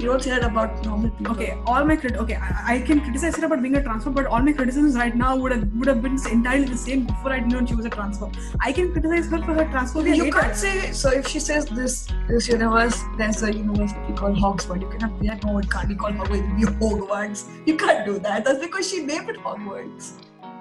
You 0.00 0.06
don't 0.06 0.22
say 0.22 0.30
that 0.30 0.44
about 0.44 0.84
normal 0.84 1.10
people. 1.10 1.32
okay. 1.34 1.58
All 1.66 1.84
my 1.84 1.96
crit. 1.96 2.16
Okay, 2.16 2.36
I, 2.36 2.74
I 2.74 2.80
can 2.82 3.00
criticize 3.00 3.34
her 3.36 3.46
about 3.46 3.60
being 3.62 3.74
a 3.74 3.80
transphobe, 3.80 4.14
but 4.14 4.26
all 4.26 4.40
my 4.40 4.52
criticisms 4.52 4.94
right 4.94 5.14
now 5.22 5.34
would 5.36 5.50
have 5.50 5.64
would 5.74 5.88
have 5.88 6.00
been 6.02 6.16
entirely 6.30 6.66
the 6.66 6.76
same 6.76 7.04
before 7.04 7.32
I'd 7.32 7.48
known 7.50 7.66
she 7.66 7.74
was 7.74 7.84
a 7.84 7.90
transphobe. 7.90 8.36
I 8.60 8.70
can 8.72 8.92
criticize 8.92 9.28
her 9.32 9.38
for 9.48 9.54
her 9.54 9.64
transphobia 9.72 10.14
You 10.16 10.24
later. 10.26 10.38
can't 10.38 10.56
say 10.56 10.92
so 10.92 11.10
if 11.10 11.26
she 11.26 11.40
says 11.40 11.66
this 11.80 12.06
this 12.28 12.46
universe, 12.46 13.02
there's 13.16 13.42
a 13.42 13.52
university 13.52 14.12
called 14.22 14.36
Hogwarts. 14.36 14.80
You 14.86 14.88
cannot 14.94 15.18
be 15.20 15.28
like, 15.28 15.42
no, 15.44 15.58
it 15.58 15.68
can't 15.68 15.88
be 15.88 15.96
called 15.96 16.14
Hogwarts, 16.14 16.44
it'll 16.44 16.56
be 16.56 16.86
Hogwarts. 16.86 17.44
You 17.66 17.76
can't 17.76 18.06
do 18.06 18.18
that. 18.20 18.44
That's 18.44 18.60
because 18.60 18.88
she 18.88 19.04
named 19.04 19.28
it 19.30 19.38
Hogwarts. 19.38 20.12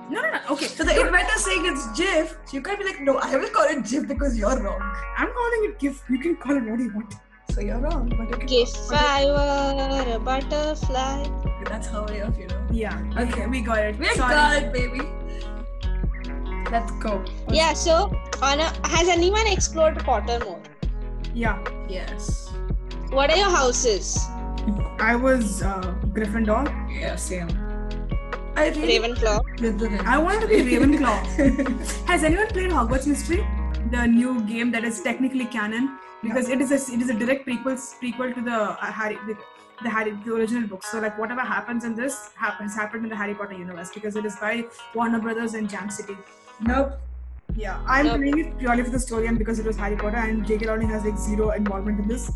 No, 0.09 0.21
no, 0.21 0.31
no. 0.31 0.39
Okay, 0.51 0.67
So 0.67 0.83
the 0.83 0.99
inventor 1.01 1.37
saying 1.37 1.65
it's 1.65 1.85
GIF, 1.99 2.37
so 2.45 2.55
you 2.57 2.61
can't 2.61 2.79
be 2.79 2.85
like, 2.85 3.01
no, 3.01 3.17
I 3.17 3.35
will 3.35 3.49
call 3.49 3.65
it 3.65 3.83
GIF 3.85 4.07
because 4.07 4.37
you're 4.37 4.57
wrong. 4.61 4.79
I'm 5.17 5.27
calling 5.33 5.65
it 5.69 5.79
GIF. 5.79 6.01
You 6.09 6.19
can 6.19 6.35
call 6.37 6.55
it 6.55 6.63
what 6.63 6.79
you 6.79 6.91
want. 6.93 7.13
So 7.51 7.61
you're 7.61 7.79
wrong, 7.79 8.07
but 8.09 8.29
you 8.29 8.37
can 8.37 8.47
If 8.49 8.91
I 8.91 9.25
were 9.25 10.15
a 10.15 10.19
butterfly. 10.19 11.23
that's 11.65 11.87
her 11.87 12.03
way 12.05 12.21
of, 12.21 12.37
you 12.39 12.47
know. 12.47 12.67
Yeah. 12.71 13.01
Okay, 13.17 13.47
we 13.47 13.61
got 13.61 13.79
it. 13.79 13.97
We 13.97 14.05
Sorry. 14.15 14.33
got 14.33 14.63
it, 14.63 14.71
baby. 14.73 15.01
Let's 16.71 16.91
go. 17.03 17.23
Yeah, 17.49 17.73
so 17.73 18.11
on 18.41 18.59
a, 18.59 18.71
has 18.87 19.07
anyone 19.09 19.47
explored 19.47 19.95
Pottermore? 19.99 20.59
Yeah. 21.33 21.59
Yes. 21.89 22.49
What 23.09 23.29
are 23.31 23.37
your 23.37 23.49
houses? 23.49 24.17
I 24.99 25.15
was 25.15 25.61
uh, 25.61 25.95
Gryffindor. 26.07 26.65
Yeah, 26.99 27.15
same. 27.15 27.47
I 28.57 28.69
really 28.69 28.99
Ravenclaw. 28.99 29.61
with 29.61 29.79
the 29.79 29.89
I 30.05 30.17
wanted 30.17 30.41
to 30.41 30.47
be 30.47 30.75
Ravenclaw. 30.75 32.05
Has 32.11 32.23
anyone 32.23 32.47
played 32.47 32.71
Hogwarts 32.71 33.07
Mystery? 33.07 33.45
The 33.91 34.05
new 34.07 34.41
game 34.43 34.71
that 34.71 34.83
is 34.83 35.01
technically 35.01 35.45
canon 35.45 35.97
because 36.23 36.49
it 36.49 36.59
is 36.61 36.71
a 36.71 36.79
it 36.95 37.01
is 37.01 37.09
a 37.09 37.13
direct 37.13 37.47
prequel 37.47 37.77
prequel 38.01 38.33
to 38.37 38.41
the 38.41 38.57
uh, 38.57 38.91
Harry 38.99 39.17
the, 39.27 39.37
the 39.83 39.89
Harry 39.89 40.11
the 40.25 40.33
original 40.33 40.67
book. 40.67 40.83
So 40.83 40.99
like 40.99 41.17
whatever 41.19 41.41
happens 41.41 41.85
in 41.85 41.95
this 41.95 42.31
happens 42.35 42.75
happened 42.75 43.03
in 43.03 43.09
the 43.09 43.15
Harry 43.15 43.35
Potter 43.35 43.53
universe 43.65 43.91
because 43.93 44.15
it 44.15 44.25
is 44.25 44.35
by 44.37 44.65
Warner 44.95 45.19
Brothers 45.19 45.53
and 45.53 45.69
Jam 45.69 45.89
City. 45.89 46.17
Nope. 46.59 46.93
Yeah, 47.55 47.79
I'm 47.87 48.07
Nope. 48.07 48.17
playing 48.17 48.39
it 48.39 48.57
purely 48.59 48.83
for 48.83 48.89
the 48.89 48.99
story 48.99 49.27
and 49.27 49.37
because 49.37 49.59
it 49.59 49.65
was 49.65 49.77
Harry 49.77 49.95
Potter 49.95 50.17
and 50.17 50.45
J.K. 50.45 50.65
Rowling 50.67 50.89
has 50.89 51.05
like 51.05 51.17
zero 51.17 51.51
involvement 51.51 51.99
in 51.99 52.07
this. 52.07 52.29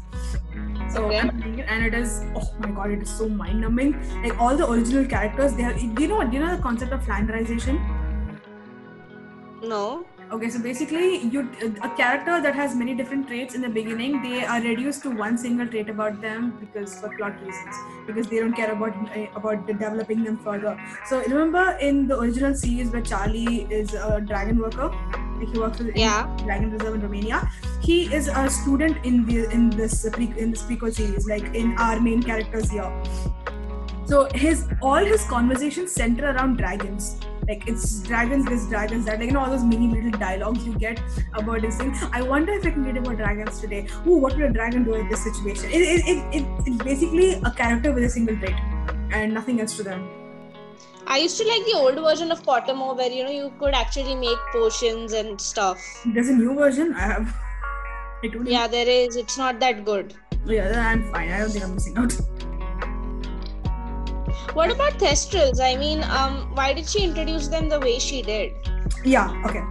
So 0.93 1.05
Okay. 1.05 1.19
I'm 1.19 1.29
it 1.59 1.65
and 1.67 1.85
it 1.85 1.93
is 1.93 2.25
oh 2.35 2.47
my 2.59 2.71
god, 2.71 2.91
it 2.91 3.01
is 3.01 3.09
so 3.09 3.29
mind 3.29 3.61
numbing. 3.61 3.93
Like 4.23 4.39
all 4.39 4.57
the 4.57 4.69
original 4.69 5.05
characters, 5.05 5.53
they 5.55 5.63
have. 5.63 5.77
Do 5.77 6.03
you 6.03 6.07
know? 6.09 6.23
Do 6.23 6.37
you 6.37 6.43
know 6.45 6.55
the 6.55 6.61
concept 6.61 6.91
of 6.91 7.03
Flanderization? 7.05 7.81
No. 9.61 10.05
Okay, 10.31 10.49
so 10.49 10.59
basically, 10.61 11.17
you 11.27 11.41
a 11.83 11.89
character 11.89 12.41
that 12.41 12.55
has 12.55 12.73
many 12.73 12.95
different 12.95 13.27
traits 13.27 13.53
in 13.53 13.61
the 13.61 13.69
beginning, 13.69 14.21
they 14.21 14.45
are 14.45 14.61
reduced 14.61 15.03
to 15.03 15.11
one 15.11 15.37
single 15.37 15.67
trait 15.67 15.89
about 15.89 16.21
them 16.21 16.57
because 16.59 16.95
for 16.99 17.09
plot 17.17 17.39
reasons, 17.41 17.75
because 18.07 18.27
they 18.29 18.39
don't 18.39 18.53
care 18.53 18.71
about 18.71 18.95
uh, 19.15 19.25
about 19.35 19.67
developing 19.67 20.23
them 20.23 20.37
further. 20.37 20.77
So 21.03 21.21
remember 21.23 21.77
in 21.81 22.07
the 22.07 22.17
original 22.17 22.55
series 22.55 22.91
where 22.91 23.01
Charlie 23.01 23.67
is 23.79 23.93
a 23.93 24.21
dragon 24.21 24.57
worker, 24.59 24.89
he 25.41 25.59
works 25.59 25.79
with 25.79 25.95
Yeah. 25.95 26.27
Dragon 26.43 26.71
Reserve 26.71 26.95
in 26.95 27.01
Romania. 27.01 27.49
He 27.81 28.13
is 28.13 28.27
a 28.27 28.49
student 28.49 29.05
in 29.05 29.25
the 29.25 29.49
in 29.51 29.69
this 29.69 30.07
pre, 30.11 30.33
in 30.37 30.51
this 30.51 30.63
prequel 30.63 30.93
series, 30.93 31.27
like 31.27 31.53
in 31.55 31.75
our 31.77 31.99
main 31.99 32.21
characters 32.21 32.69
here. 32.69 32.91
So 34.05 34.27
his 34.33 34.67
all 34.81 35.05
his 35.05 35.23
conversations 35.25 35.91
center 35.91 36.31
around 36.31 36.57
dragons. 36.57 37.17
Like 37.47 37.67
it's 37.67 37.99
dragons, 38.03 38.45
this 38.45 38.67
dragons, 38.67 39.05
that 39.05 39.19
like 39.19 39.27
you 39.27 39.33
know 39.33 39.39
all 39.39 39.49
those 39.49 39.63
mini 39.63 39.87
little 39.93 40.11
dialogues 40.19 40.65
you 40.65 40.73
get 40.77 40.99
about 41.33 41.61
this 41.61 41.77
thing. 41.77 41.95
I 42.11 42.21
wonder 42.21 42.53
if 42.53 42.65
I 42.65 42.71
can 42.71 42.83
read 42.83 42.97
about 42.97 43.17
dragons 43.17 43.59
today. 43.59 43.87
Ooh, 44.07 44.17
what 44.17 44.35
would 44.35 44.43
a 44.43 44.53
dragon 44.53 44.83
do 44.83 44.93
in 44.93 45.09
this 45.09 45.23
situation? 45.23 45.69
It, 45.71 45.81
it, 45.81 46.07
it, 46.07 46.41
it, 46.41 46.47
it's 46.65 46.83
basically 46.83 47.33
a 47.33 47.51
character 47.51 47.91
with 47.93 48.03
a 48.03 48.09
single 48.09 48.37
trait 48.37 48.55
and 49.11 49.33
nothing 49.33 49.59
else 49.61 49.75
to 49.77 49.83
them. 49.83 50.20
I 51.07 51.17
used 51.17 51.37
to 51.37 51.47
like 51.47 51.65
the 51.65 51.73
old 51.73 51.95
version 51.95 52.31
of 52.31 52.43
Pottermore 52.43 52.95
where 52.95 53.11
you 53.11 53.23
know 53.23 53.31
you 53.31 53.51
could 53.59 53.73
actually 53.73 54.15
make 54.15 54.37
potions 54.51 55.13
and 55.13 55.39
stuff. 55.39 55.79
There's 56.05 56.29
a 56.29 56.33
new 56.33 56.55
version. 56.55 56.93
I 56.93 57.01
have. 57.01 57.33
I 58.23 58.27
don't 58.27 58.45
Yeah, 58.45 58.67
there 58.67 58.87
is. 58.87 59.15
It's 59.15 59.37
not 59.37 59.59
that 59.59 59.83
good. 59.83 60.13
Yeah, 60.45 60.91
I'm 60.91 61.11
fine. 61.11 61.31
I 61.31 61.39
don't 61.39 61.49
think 61.49 61.65
I'm 61.65 61.73
missing 61.73 61.97
out. 61.97 62.13
What 64.53 64.71
about 64.71 64.93
Thestrals? 64.93 65.59
I 65.61 65.75
mean, 65.75 66.03
um, 66.03 66.53
why 66.55 66.73
did 66.73 66.87
she 66.87 67.03
introduce 67.03 67.47
them 67.47 67.69
the 67.69 67.79
way 67.79 67.99
she 67.99 68.21
did? 68.21 68.53
Yeah, 69.03 69.41
okay. 69.45 69.63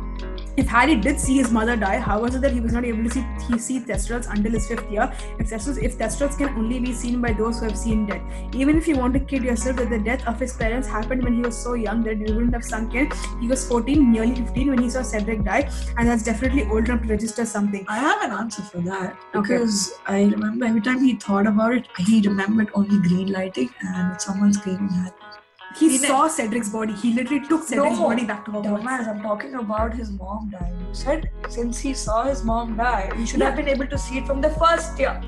If 0.60 0.66
Harry 0.68 0.94
did 0.94 1.18
see 1.18 1.36
his 1.38 1.50
mother 1.50 1.74
die, 1.74 1.98
how 1.98 2.20
was 2.20 2.34
it 2.34 2.42
that 2.42 2.52
he 2.52 2.60
was 2.60 2.74
not 2.74 2.84
able 2.84 3.04
to 3.04 3.10
see 3.10 3.24
he 3.48 3.58
see 3.58 3.80
Thestrals 3.80 4.26
until 4.30 4.52
his 4.52 4.66
fifth 4.68 4.90
year? 4.90 5.10
If 5.38 5.48
Thestrals, 5.48 5.82
if 5.82 5.96
Thestrals 5.96 6.36
can 6.36 6.50
only 6.50 6.78
be 6.78 6.92
seen 6.92 7.22
by 7.22 7.32
those 7.32 7.60
who 7.60 7.64
have 7.64 7.78
seen 7.78 8.04
death, 8.04 8.20
even 8.54 8.76
if 8.76 8.86
you 8.86 8.96
want 8.98 9.14
to 9.14 9.20
kid 9.20 9.42
yourself 9.42 9.78
that 9.78 9.88
the 9.88 9.98
death 9.98 10.26
of 10.26 10.38
his 10.38 10.52
parents 10.52 10.86
happened 10.86 11.24
when 11.24 11.32
he 11.32 11.40
was 11.40 11.56
so 11.56 11.72
young 11.72 12.02
that 12.04 12.20
it 12.20 12.34
wouldn't 12.34 12.52
have 12.52 12.64
sunk 12.64 12.94
in, 12.94 13.10
he 13.40 13.48
was 13.48 13.66
14, 13.66 14.12
nearly 14.12 14.34
15 14.34 14.68
when 14.68 14.82
he 14.82 14.90
saw 14.90 15.00
Cedric 15.00 15.44
die, 15.44 15.70
and 15.96 16.06
that's 16.06 16.22
definitely 16.22 16.64
old 16.64 16.90
enough 16.90 17.02
to 17.02 17.08
register 17.08 17.46
something. 17.46 17.86
I 17.88 17.98
have 17.98 18.22
an 18.22 18.32
answer 18.32 18.60
for 18.60 18.82
that 18.82 19.16
Okay. 19.34 19.54
because 19.54 19.92
I 20.06 20.24
remember 20.24 20.66
every 20.66 20.82
time 20.82 21.02
he 21.02 21.14
thought 21.16 21.46
about 21.46 21.72
it, 21.72 21.88
he 21.96 22.20
remembered 22.20 22.70
only 22.74 23.00
green 23.08 23.32
lighting 23.32 23.70
and 23.80 24.20
someone 24.20 24.52
screaming 24.52 24.90
Harry. 24.90 25.39
He 25.78 25.88
He 25.90 25.98
saw 25.98 26.28
Cedric's 26.28 26.68
body. 26.68 26.92
He 26.92 27.12
literally 27.14 27.46
took 27.46 27.62
Cedric's 27.62 27.98
No. 27.98 28.08
body 28.08 28.24
back 28.24 28.44
to 28.46 28.50
Hogwarts. 28.50 28.82
Dumbass, 28.82 29.08
I'm 29.08 29.22
talking 29.22 29.54
about 29.54 29.94
his 29.94 30.10
mom 30.10 30.50
dying. 30.50 30.78
You 30.88 30.94
said 30.94 31.30
since 31.48 31.78
he 31.78 31.94
saw 31.94 32.24
his 32.24 32.42
mom 32.44 32.76
die, 32.76 33.10
he 33.16 33.26
should 33.26 33.40
have 33.42 33.56
been 33.56 33.68
able 33.68 33.86
to 33.86 33.98
see 33.98 34.18
it 34.18 34.26
from 34.26 34.40
the 34.40 34.50
first 34.50 34.98
year. 34.98 35.20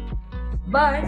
But 0.69 1.05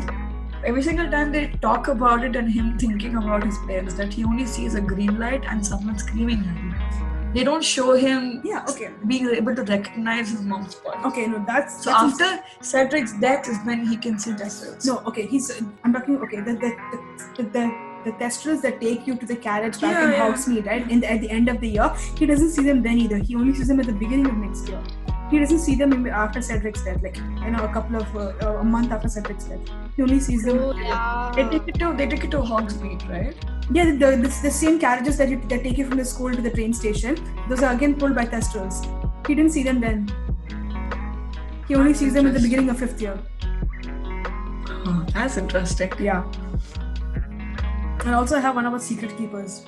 every 0.65 0.83
single 0.83 1.11
time 1.11 1.33
they 1.33 1.49
talk 1.63 1.89
about 1.89 2.25
it 2.25 2.37
and 2.37 2.51
him 2.51 2.79
thinking 2.79 3.17
about 3.17 3.45
his 3.45 3.59
parents, 3.67 3.95
that 3.95 4.13
he 4.13 4.25
only 4.25 4.47
sees 4.47 4.75
a 4.77 4.81
green 4.81 5.19
light 5.19 5.45
and 5.49 5.67
someone 5.67 5.99
screaming 5.99 6.39
at 6.41 6.57
him. 6.57 6.75
They 7.35 7.43
don't 7.43 7.65
show 7.65 7.95
him 7.95 8.41
Yeah, 8.45 8.65
okay. 8.71 8.91
being 9.09 9.29
able 9.29 9.57
to 9.57 9.63
recognize 9.65 10.31
his 10.31 10.43
mom's 10.43 10.77
body. 10.77 11.01
Okay, 11.07 11.27
no, 11.27 11.45
that's 11.45 11.83
So 11.83 11.91
that's 11.91 12.21
after 12.21 12.45
Cedric's 12.61 13.13
death 13.15 13.49
is 13.49 13.59
when 13.65 13.85
he 13.87 13.97
can 13.97 14.19
see 14.21 14.31
Thestrals. 14.31 14.87
No, 14.87 14.99
okay, 15.09 15.27
he's. 15.27 15.51
I'm 15.83 15.93
talking. 15.93 16.19
Okay, 16.29 16.41
the 16.41 16.53
the 16.53 16.71
the 17.37 17.43
the, 17.57 17.94
the, 18.05 18.13
thestrals 18.13 18.63
that 18.63 18.81
take 18.81 19.07
you 19.07 19.17
to 19.17 19.27
the 19.27 19.37
carriage 19.37 19.81
back 19.81 19.93
Yeah, 19.93 20.05
in 20.07 20.11
yeah. 20.13 20.33
Hogsmeade, 20.33 20.67
right? 20.67 20.91
In 20.91 21.01
the, 21.01 21.11
at 21.11 21.21
the 21.21 21.31
end 21.31 21.49
of 21.49 21.61
the 21.61 21.69
year, 21.69 21.95
he 22.19 22.27
doesn't 22.27 22.51
see 22.51 22.63
them 22.63 22.83
then 22.83 22.99
either. 22.99 23.19
He 23.19 23.35
only 23.37 23.55
sees 23.55 23.69
them 23.69 23.81
at 23.81 23.87
the 23.87 23.93
beginning 23.93 24.27
of 24.27 24.37
next 24.37 24.69
year. 24.69 24.83
He 25.31 25.39
doesn't 25.39 25.61
see 25.61 25.75
them 25.75 26.07
after 26.07 26.41
Cedric's 26.41 26.85
death, 26.85 27.03
like 27.03 27.17
you 27.17 27.51
know, 27.51 27.65
a 27.65 27.73
couple 27.73 27.97
of 27.97 28.17
uh, 28.17 28.59
a 28.59 28.65
month 28.65 28.93
after 28.93 29.09
Cedric's 29.09 29.45
death. 29.45 29.61
He 29.97 30.03
only 30.03 30.21
sees 30.21 30.45
them. 30.45 30.59
Oh, 30.59 31.33
They 31.35 31.49
take 31.49 31.67
it 31.69 31.79
to 31.81 31.95
they 31.97 32.07
take 32.07 32.25
it 32.25 32.31
to 32.33 32.39
Hogsmeade, 32.39 33.09
right? 33.09 33.35
Yeah, 33.73 33.87
the, 33.87 33.93
the, 33.93 34.17
the, 34.17 34.29
the 34.43 34.51
same 34.51 34.79
carriages 34.79 35.17
that 35.17 35.31
you 35.31 35.41
that 35.49 35.63
take 35.65 35.79
you 35.79 35.89
from 35.89 35.97
the 35.97 36.05
school 36.05 36.31
to 36.33 36.43
the 36.43 36.51
train 36.51 36.75
station. 36.75 37.17
Those 37.49 37.63
are 37.63 37.73
again 37.75 37.95
pulled 37.95 38.15
by 38.15 38.27
thestrals. 38.27 38.85
He 39.27 39.35
didn't 39.35 39.53
see 39.53 39.63
them 39.63 39.81
then. 39.81 40.13
He 41.67 41.75
only 41.75 41.95
sees 41.95 42.13
them 42.13 42.27
at 42.27 42.35
the 42.35 42.41
beginning 42.41 42.69
of 42.69 42.79
fifth 42.79 43.01
year. 43.01 43.19
Oh, 44.87 45.07
that's 45.15 45.39
interesting. 45.39 45.91
Yeah. 45.99 46.25
And 48.05 48.15
also, 48.15 48.37
I 48.37 48.41
have 48.41 48.55
one 48.55 48.67
about 48.67 48.83
secret 48.83 49.17
keepers. 49.17 49.65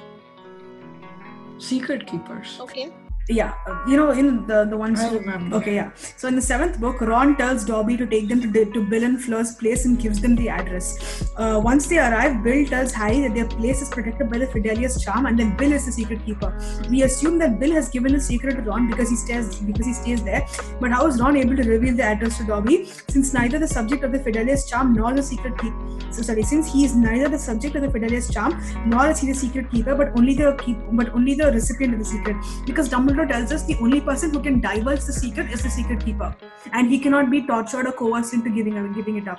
Secret 1.58 2.06
keepers. 2.06 2.58
Okay. 2.60 2.92
Yeah, 3.28 3.54
you 3.88 3.96
know, 3.96 4.10
in 4.12 4.46
the 4.46 4.64
the 4.64 4.76
ones. 4.76 5.00
Who- 5.02 5.18
Okay, 5.56 5.74
yeah. 5.74 5.90
So 6.16 6.28
in 6.28 6.36
the 6.36 6.42
seventh 6.42 6.78
book, 6.80 7.00
Ron 7.00 7.36
tells 7.36 7.64
Dobby 7.64 7.96
to 7.96 8.06
take 8.06 8.28
them 8.28 8.40
to, 8.42 8.64
to 8.74 8.80
Bill 8.90 9.02
and 9.04 9.20
Fleur's 9.22 9.54
place 9.56 9.84
and 9.84 9.98
gives 9.98 10.20
them 10.20 10.36
the 10.36 10.48
address. 10.48 11.32
Uh, 11.36 11.60
once 11.62 11.88
they 11.88 11.98
arrive, 11.98 12.42
Bill 12.44 12.64
tells 12.66 12.92
Harry 12.92 13.20
that 13.22 13.34
their 13.34 13.46
place 13.48 13.82
is 13.82 13.88
protected 13.88 14.30
by 14.30 14.38
the 14.38 14.46
Fidelius 14.46 15.02
charm, 15.04 15.26
and 15.26 15.38
then 15.38 15.56
Bill 15.56 15.72
is 15.72 15.86
the 15.86 15.92
secret 15.92 16.24
keeper. 16.24 16.50
We 16.90 17.02
assume 17.02 17.38
that 17.38 17.58
Bill 17.58 17.72
has 17.72 17.88
given 17.88 18.12
the 18.12 18.20
secret 18.20 18.56
to 18.56 18.62
Ron 18.62 18.88
because 18.90 19.10
he 19.10 19.16
stays 19.16 19.56
because 19.70 19.86
he 19.86 19.94
stays 19.94 20.22
there. 20.22 20.46
But 20.80 20.92
how 20.92 21.06
is 21.08 21.20
Ron 21.20 21.36
able 21.36 21.56
to 21.56 21.68
reveal 21.68 21.96
the 21.96 22.04
address 22.04 22.38
to 22.38 22.44
Dobby 22.44 22.76
since 23.08 23.32
neither 23.34 23.58
the 23.58 23.68
subject 23.68 24.04
of 24.04 24.12
the 24.12 24.18
Fidelius 24.20 24.68
charm 24.68 24.94
nor 24.94 25.12
the 25.14 25.22
secret 25.22 25.58
keeper 25.58 25.82
so 26.16 26.22
sorry 26.22 26.42
since 26.42 26.70
he 26.72 26.84
is 26.84 26.94
neither 26.94 27.28
the 27.28 27.38
subject 27.38 27.74
of 27.76 27.82
the 27.82 27.88
Fidelius 27.88 28.32
charm 28.32 28.52
nor 28.86 29.08
is 29.08 29.18
he 29.18 29.26
the 29.32 29.34
secret 29.34 29.70
keeper, 29.70 29.94
but 29.94 30.16
only 30.16 30.34
the 30.34 30.54
keep 30.62 30.76
but 30.92 31.12
only 31.14 31.34
the 31.34 31.50
recipient 31.52 31.92
of 31.94 31.98
the 32.00 32.04
secret 32.04 32.36
because 32.66 32.88
Dumbledore 32.88 33.15
tells 33.24 33.52
us 33.52 33.62
the 33.62 33.76
only 33.80 34.00
person 34.00 34.30
who 34.30 34.40
can 34.42 34.60
divulge 34.60 35.04
the 35.04 35.12
secret 35.12 35.50
is 35.52 35.62
the 35.62 35.70
secret 35.70 36.04
keeper, 36.04 36.34
and 36.72 36.90
he 36.90 36.98
cannot 36.98 37.30
be 37.30 37.40
tortured 37.46 37.86
or 37.86 37.92
coerced 37.92 38.34
into 38.34 38.50
giving 38.50 38.92
giving 38.92 39.16
it 39.16 39.28
up. 39.28 39.38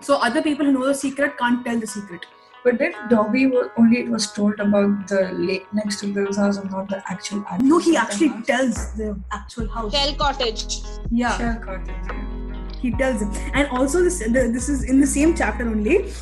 So 0.00 0.16
other 0.16 0.42
people 0.42 0.66
who 0.66 0.72
know 0.72 0.86
the 0.86 0.94
secret 0.94 1.38
can't 1.38 1.64
tell 1.64 1.78
the 1.78 1.86
secret. 1.86 2.26
But 2.62 2.78
then 2.78 2.92
Dobby 3.08 3.50
only 3.78 4.00
it 4.00 4.08
was 4.10 4.30
told 4.32 4.60
about 4.60 5.08
the 5.08 5.30
lake 5.32 5.66
next 5.72 6.00
to 6.00 6.12
Bill's 6.12 6.36
house 6.36 6.58
and 6.58 6.70
not 6.70 6.88
the 6.90 7.02
actual 7.10 7.42
address. 7.46 7.62
No, 7.62 7.78
he 7.78 7.96
actually 7.96 8.28
house. 8.28 8.46
tells 8.46 8.92
the 8.94 9.18
actual 9.32 9.68
house. 9.68 9.94
Shell 9.94 10.14
Cottage. 10.16 10.82
Yeah, 11.10 11.38
Shell 11.38 11.60
cottage. 11.64 11.94
yeah. 12.08 12.68
he 12.82 12.90
tells 12.90 13.22
him, 13.22 13.30
and 13.54 13.66
also 13.68 14.02
this 14.02 14.18
the, 14.18 14.50
this 14.58 14.68
is 14.68 14.84
in 14.84 15.00
the 15.00 15.06
same 15.06 15.34
chapter 15.34 15.66
only. 15.66 16.12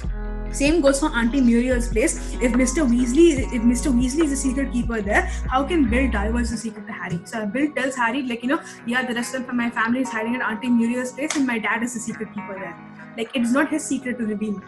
Same 0.53 0.81
goes 0.81 1.01
for 1.01 1.07
Auntie 1.15 1.41
Muriel's 1.41 1.89
place. 1.89 2.35
If 2.35 2.53
Mr. 2.53 2.87
Weasley, 2.89 3.41
if 3.53 3.63
Mr. 3.63 3.93
Weasley 3.93 4.25
is 4.25 4.31
the 4.31 4.37
secret 4.37 4.73
keeper 4.73 5.03
there, 5.03 5.23
how 5.51 5.65
can 5.65 5.89
Bill 5.89 6.11
divulge 6.11 6.49
the 6.49 6.57
secret 6.57 6.87
to 6.87 6.93
Harry? 6.93 7.21
So 7.25 7.47
Bill 7.47 7.71
tells 7.73 7.95
Harry, 7.95 8.23
like 8.23 8.43
you 8.43 8.49
know, 8.49 8.61
yeah, 8.87 9.07
the 9.07 9.15
rest 9.15 9.35
of 9.35 9.53
my 9.53 9.71
family 9.71 10.01
is 10.01 10.09
hiding 10.09 10.37
at 10.37 10.43
Auntie 10.43 10.69
Muriel's 10.69 11.13
place, 11.13 11.37
and 11.37 11.47
my 11.47 11.59
dad 11.59 11.83
is 11.83 11.95
the 11.95 12.01
secret 12.01 12.33
keeper 12.35 12.59
there. 12.59 12.77
Like 13.17 13.31
it's 13.35 13.53
not 13.53 13.71
his 13.71 13.85
secret 13.85 14.19
to 14.19 14.27
reveal. 14.27 14.61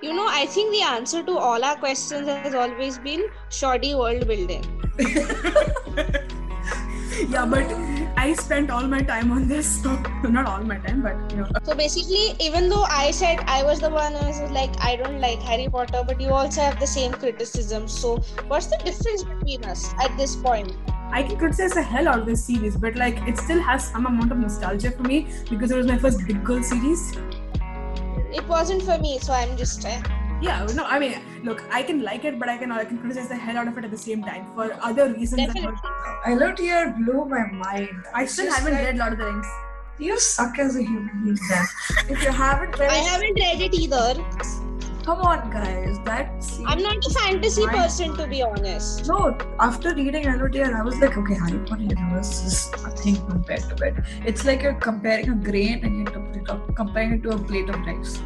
You 0.00 0.12
know, 0.12 0.26
I 0.28 0.46
think 0.46 0.72
the 0.72 0.82
answer 0.82 1.22
to 1.22 1.38
all 1.38 1.64
our 1.64 1.76
questions 1.76 2.26
has 2.26 2.54
always 2.54 2.98
been 2.98 3.28
shoddy 3.50 3.94
world 3.94 4.26
building. 4.26 4.64
yeah, 7.28 7.46
but 7.46 7.91
I 8.22 8.34
spent 8.34 8.70
all 8.70 8.86
my 8.86 9.02
time 9.02 9.32
on 9.32 9.48
this. 9.48 9.68
So 9.82 9.96
not 10.34 10.46
all 10.46 10.62
my 10.62 10.76
time, 10.78 11.02
but 11.02 11.32
you 11.32 11.38
know. 11.38 11.48
So 11.64 11.74
basically, 11.74 12.36
even 12.38 12.68
though 12.68 12.84
I 12.84 13.10
said 13.10 13.40
I 13.54 13.64
was 13.64 13.80
the 13.80 13.90
one 13.90 14.12
who 14.14 14.26
was 14.26 14.40
like, 14.52 14.70
I 14.80 14.94
don't 14.94 15.20
like 15.20 15.40
Harry 15.42 15.68
Potter, 15.68 16.04
but 16.06 16.20
you 16.20 16.28
also 16.28 16.60
have 16.60 16.78
the 16.78 16.86
same 16.86 17.10
criticism. 17.10 17.88
So 17.88 18.18
what's 18.46 18.66
the 18.66 18.78
difference 18.84 19.24
between 19.24 19.64
us 19.64 19.92
at 20.00 20.16
this 20.16 20.36
point? 20.36 20.72
I 21.10 21.24
can 21.24 21.36
criticize 21.36 21.72
the 21.72 21.82
hell 21.82 22.06
out 22.06 22.20
of 22.20 22.26
this 22.26 22.44
series, 22.44 22.76
but 22.76 22.94
like 22.94 23.18
it 23.32 23.38
still 23.38 23.60
has 23.60 23.88
some 23.88 24.06
amount 24.06 24.30
of 24.30 24.38
nostalgia 24.38 24.92
for 24.92 25.02
me 25.02 25.26
because 25.50 25.72
it 25.72 25.76
was 25.76 25.88
my 25.88 25.98
first 25.98 26.24
big 26.24 26.44
girl 26.44 26.62
series. 26.62 27.16
It 28.40 28.46
wasn't 28.46 28.84
for 28.84 28.98
me, 28.98 29.18
so 29.18 29.32
I'm 29.32 29.56
just. 29.56 29.84
Uh, 29.84 30.00
Yeah, 30.44 30.62
no, 30.76 30.84
I 30.92 30.98
mean, 31.00 31.18
look, 31.48 31.60
I 31.70 31.82
can 31.88 32.02
like 32.06 32.24
it, 32.30 32.38
but 32.38 32.48
I 32.48 32.56
can 32.62 32.70
I 32.78 32.84
can 32.84 33.02
criticize 33.02 33.28
the 33.34 33.42
hell 33.48 33.58
out 33.58 33.68
of 33.74 33.76
it 33.82 33.90
at 33.90 33.92
the 33.96 34.02
same 34.04 34.24
time 34.30 34.48
for 34.54 34.70
other 34.90 35.12
reasons. 35.12 35.46
that 35.46 35.54
Definitely. 35.54 35.91
Are- 36.24 36.30
I 36.30 36.34
loved 36.34 36.58
here 36.58 36.94
blew 36.98 37.24
my 37.26 37.46
mind. 37.50 38.04
I 38.14 38.26
still 38.26 38.50
haven't 38.52 38.74
like, 38.74 38.84
read 38.86 38.96
Lord 38.98 39.12
of 39.14 39.18
the 39.18 39.24
Rings. 39.26 39.46
You 39.98 40.18
suck 40.18 40.58
as 40.58 40.76
a 40.76 40.82
human 40.82 41.24
being. 41.24 41.38
If 42.08 42.22
you 42.22 42.30
haven't 42.30 42.78
read 42.78 42.90
I 42.90 42.96
it, 42.98 43.06
haven't 43.06 43.34
read 43.34 43.60
it 43.60 43.74
either. 43.74 44.14
come 45.04 45.20
on, 45.20 45.50
guys. 45.50 45.98
That 46.04 46.42
scene. 46.42 46.66
I'm 46.66 46.82
not 46.82 46.96
a 47.04 47.10
fantasy 47.10 47.66
Mine- 47.66 47.74
person, 47.76 48.16
to 48.16 48.26
be 48.26 48.42
honest. 48.42 49.06
No, 49.08 49.36
after 49.60 49.94
reading 49.94 50.24
Hello 50.24 50.48
Dear, 50.48 50.76
I 50.76 50.82
was 50.82 50.96
like, 50.96 51.16
okay, 51.16 51.34
Harry 51.34 51.58
Potter 51.58 51.82
universe 51.82 52.32
is 52.44 52.70
nothing 52.82 53.16
compared 53.26 53.62
to 53.76 53.84
it. 53.84 53.94
It's 54.24 54.44
like 54.44 54.62
you're 54.62 54.74
comparing 54.74 55.28
a 55.30 55.34
grain 55.34 55.84
and 55.84 55.96
you're 55.96 56.20
put 56.20 56.36
it 56.42 56.50
up, 56.50 56.74
comparing 56.76 57.12
it 57.14 57.22
to 57.24 57.30
a 57.30 57.38
plate 57.38 57.68
of 57.68 57.80
rice. 57.80 58.20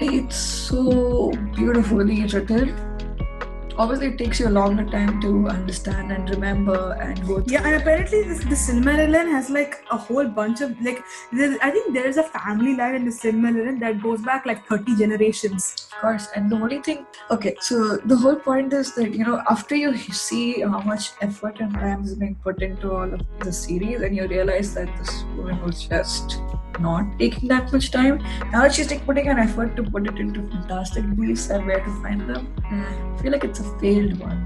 It's 0.00 0.36
so 0.36 1.30
beautifully 1.56 2.24
written. 2.26 2.76
Obviously, 3.76 4.08
it 4.08 4.18
takes 4.18 4.38
you 4.40 4.48
a 4.48 4.50
longer 4.50 4.84
time 4.84 5.20
to 5.22 5.48
understand 5.48 6.12
and 6.12 6.28
remember 6.30 6.92
and 7.00 7.18
go 7.26 7.40
through. 7.40 7.52
Yeah, 7.52 7.66
and 7.66 7.76
apparently 7.80 8.22
this 8.22 8.40
the 8.40 8.56
Silmarillion 8.56 9.30
has 9.30 9.48
like 9.50 9.84
a 9.90 9.96
whole 9.96 10.28
bunch 10.28 10.60
of 10.60 10.80
like 10.82 11.02
I 11.32 11.70
think 11.70 11.94
there 11.94 12.06
is 12.06 12.16
a 12.18 12.24
family 12.24 12.76
line 12.76 12.94
in 12.94 13.04
the 13.04 13.10
Silmarillion 13.10 13.80
that 13.80 14.02
goes 14.02 14.22
back 14.22 14.46
like 14.46 14.66
30 14.66 14.96
generations. 14.96 15.88
Of 15.92 16.00
course, 16.00 16.28
and 16.34 16.50
the 16.50 16.56
only 16.56 16.80
thing, 16.82 17.06
okay, 17.30 17.56
so 17.60 17.96
the 17.98 18.16
whole 18.16 18.36
point 18.36 18.72
is 18.72 18.94
that 18.94 19.14
you 19.14 19.24
know, 19.24 19.42
after 19.50 19.74
you 19.74 19.96
see 19.96 20.60
how 20.60 20.80
much 20.80 21.12
effort 21.20 21.60
and 21.60 21.72
time 21.74 22.04
is 22.04 22.14
being 22.14 22.36
put 22.36 22.62
into 22.62 22.92
all 22.92 23.12
of 23.12 23.20
the 23.40 23.52
series, 23.52 24.00
and 24.00 24.16
you 24.16 24.26
realize 24.26 24.74
that 24.74 24.88
this 24.98 25.24
woman 25.36 25.62
was 25.62 25.86
just 25.86 26.40
not 26.78 27.04
taking 27.18 27.46
that 27.48 27.70
much 27.70 27.90
time. 27.90 28.22
Now 28.52 28.66
she's 28.68 28.90
like 28.90 29.04
putting 29.04 29.28
an 29.28 29.38
effort 29.38 29.76
to 29.76 29.82
put 29.82 30.06
it 30.06 30.18
into 30.18 30.40
Fantastic 30.48 31.04
Beasts 31.14 31.50
and 31.50 31.66
where 31.66 31.80
to 31.84 32.02
find 32.02 32.22
them, 32.28 32.54
I 32.64 33.22
feel 33.22 33.32
like 33.32 33.44
it's 33.44 33.60
a 33.60 33.64
failed 33.80 34.18
one, 34.18 34.40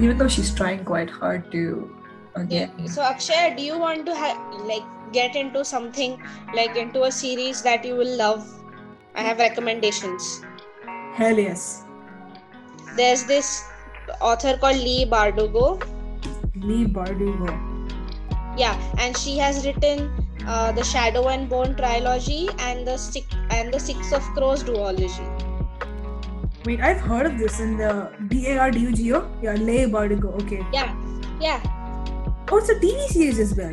even 0.00 0.18
though 0.18 0.28
she's 0.28 0.54
trying 0.54 0.84
quite 0.84 1.10
hard 1.10 1.50
to. 1.52 1.96
Again, 2.36 2.70
Yeah. 2.78 2.86
So 2.86 3.02
Akshay, 3.02 3.54
do 3.56 3.62
you 3.62 3.76
want 3.78 4.06
to 4.06 4.14
ha- 4.14 4.38
like 4.64 4.84
get 5.12 5.34
into 5.34 5.64
something 5.64 6.22
like 6.54 6.76
into 6.76 7.02
a 7.02 7.10
series 7.10 7.62
that 7.62 7.84
you 7.84 7.96
will 7.96 8.16
love? 8.16 8.46
I 9.16 9.22
have 9.22 9.38
recommendations. 9.38 10.40
Hell 11.14 11.36
yes. 11.36 11.84
There's 12.96 13.24
this 13.24 13.64
author 14.20 14.56
called 14.56 14.76
Leigh 14.76 15.06
Bardugo. 15.06 15.82
Leigh 16.54 16.86
Bardugo. 16.86 17.50
Yeah, 18.56 18.78
and 18.98 19.16
she 19.16 19.36
has 19.38 19.66
written 19.66 20.10
uh, 20.46 20.70
the 20.72 20.84
Shadow 20.84 21.28
and 21.28 21.48
Bone 21.48 21.74
trilogy 21.76 22.48
and 22.58 22.86
the 22.86 22.96
six 22.96 23.26
and 23.50 23.74
the 23.74 23.80
Six 23.80 24.12
of 24.12 24.22
Crows 24.34 24.62
duology. 24.62 25.39
Wait, 26.64 26.80
I've 26.80 27.00
heard 27.00 27.26
of 27.26 27.38
this 27.38 27.60
in 27.60 27.76
the 27.76 28.10
B 28.28 28.46
A 28.48 28.58
R 28.58 28.70
D 28.70 28.80
U 28.80 28.92
G 28.92 29.12
O. 29.14 29.30
Yeah, 29.42 29.54
Leigh 29.54 29.86
Bardugo. 29.86 30.34
Okay. 30.42 30.64
Yeah, 30.72 30.94
yeah. 31.40 31.60
Oh, 32.52 32.58
it's 32.58 32.68
a 32.68 32.74
TV 32.74 33.06
series 33.08 33.38
as 33.38 33.54
well. 33.56 33.72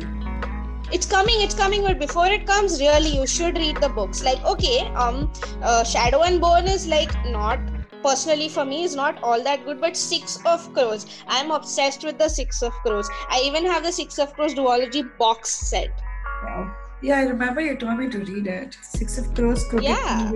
it's 0.96 1.06
coming 1.12 1.40
it's 1.44 1.54
coming 1.56 1.82
but 1.86 1.98
before 2.02 2.26
it 2.34 2.44
comes 2.50 2.74
really 2.82 3.10
you 3.14 3.24
should 3.32 3.58
read 3.62 3.80
the 3.84 3.88
books 3.96 4.22
like 4.28 4.44
okay 4.52 4.76
um 5.04 5.18
uh, 5.62 5.82
shadow 5.90 6.20
and 6.28 6.40
bone 6.44 6.70
is 6.74 6.86
like 6.92 7.12
not 7.34 7.66
personally 8.06 8.48
for 8.54 8.64
me 8.70 8.78
is 8.84 8.96
not 9.00 9.20
all 9.30 9.44
that 9.48 9.66
good 9.66 9.82
but 9.82 10.00
six 10.02 10.38
of 10.54 10.64
crows 10.78 11.04
i'm 11.36 11.50
obsessed 11.58 12.08
with 12.10 12.16
the 12.24 12.30
six 12.38 12.62
of 12.70 12.72
crows 12.86 13.10
i 13.28 13.42
even 13.50 13.70
have 13.74 13.82
the 13.90 13.92
six 14.00 14.18
of 14.26 14.32
crows 14.38 14.54
duology 14.62 15.04
box 15.24 15.50
set 15.72 16.04
wow. 16.44 16.74
Yeah, 17.00 17.18
I 17.18 17.22
remember 17.26 17.60
you 17.60 17.76
told 17.76 17.98
me 18.00 18.08
to 18.08 18.18
read 18.18 18.48
it. 18.48 18.76
Six 18.82 19.18
of 19.18 19.32
Crows. 19.32 19.64
Yeah. 19.80 20.32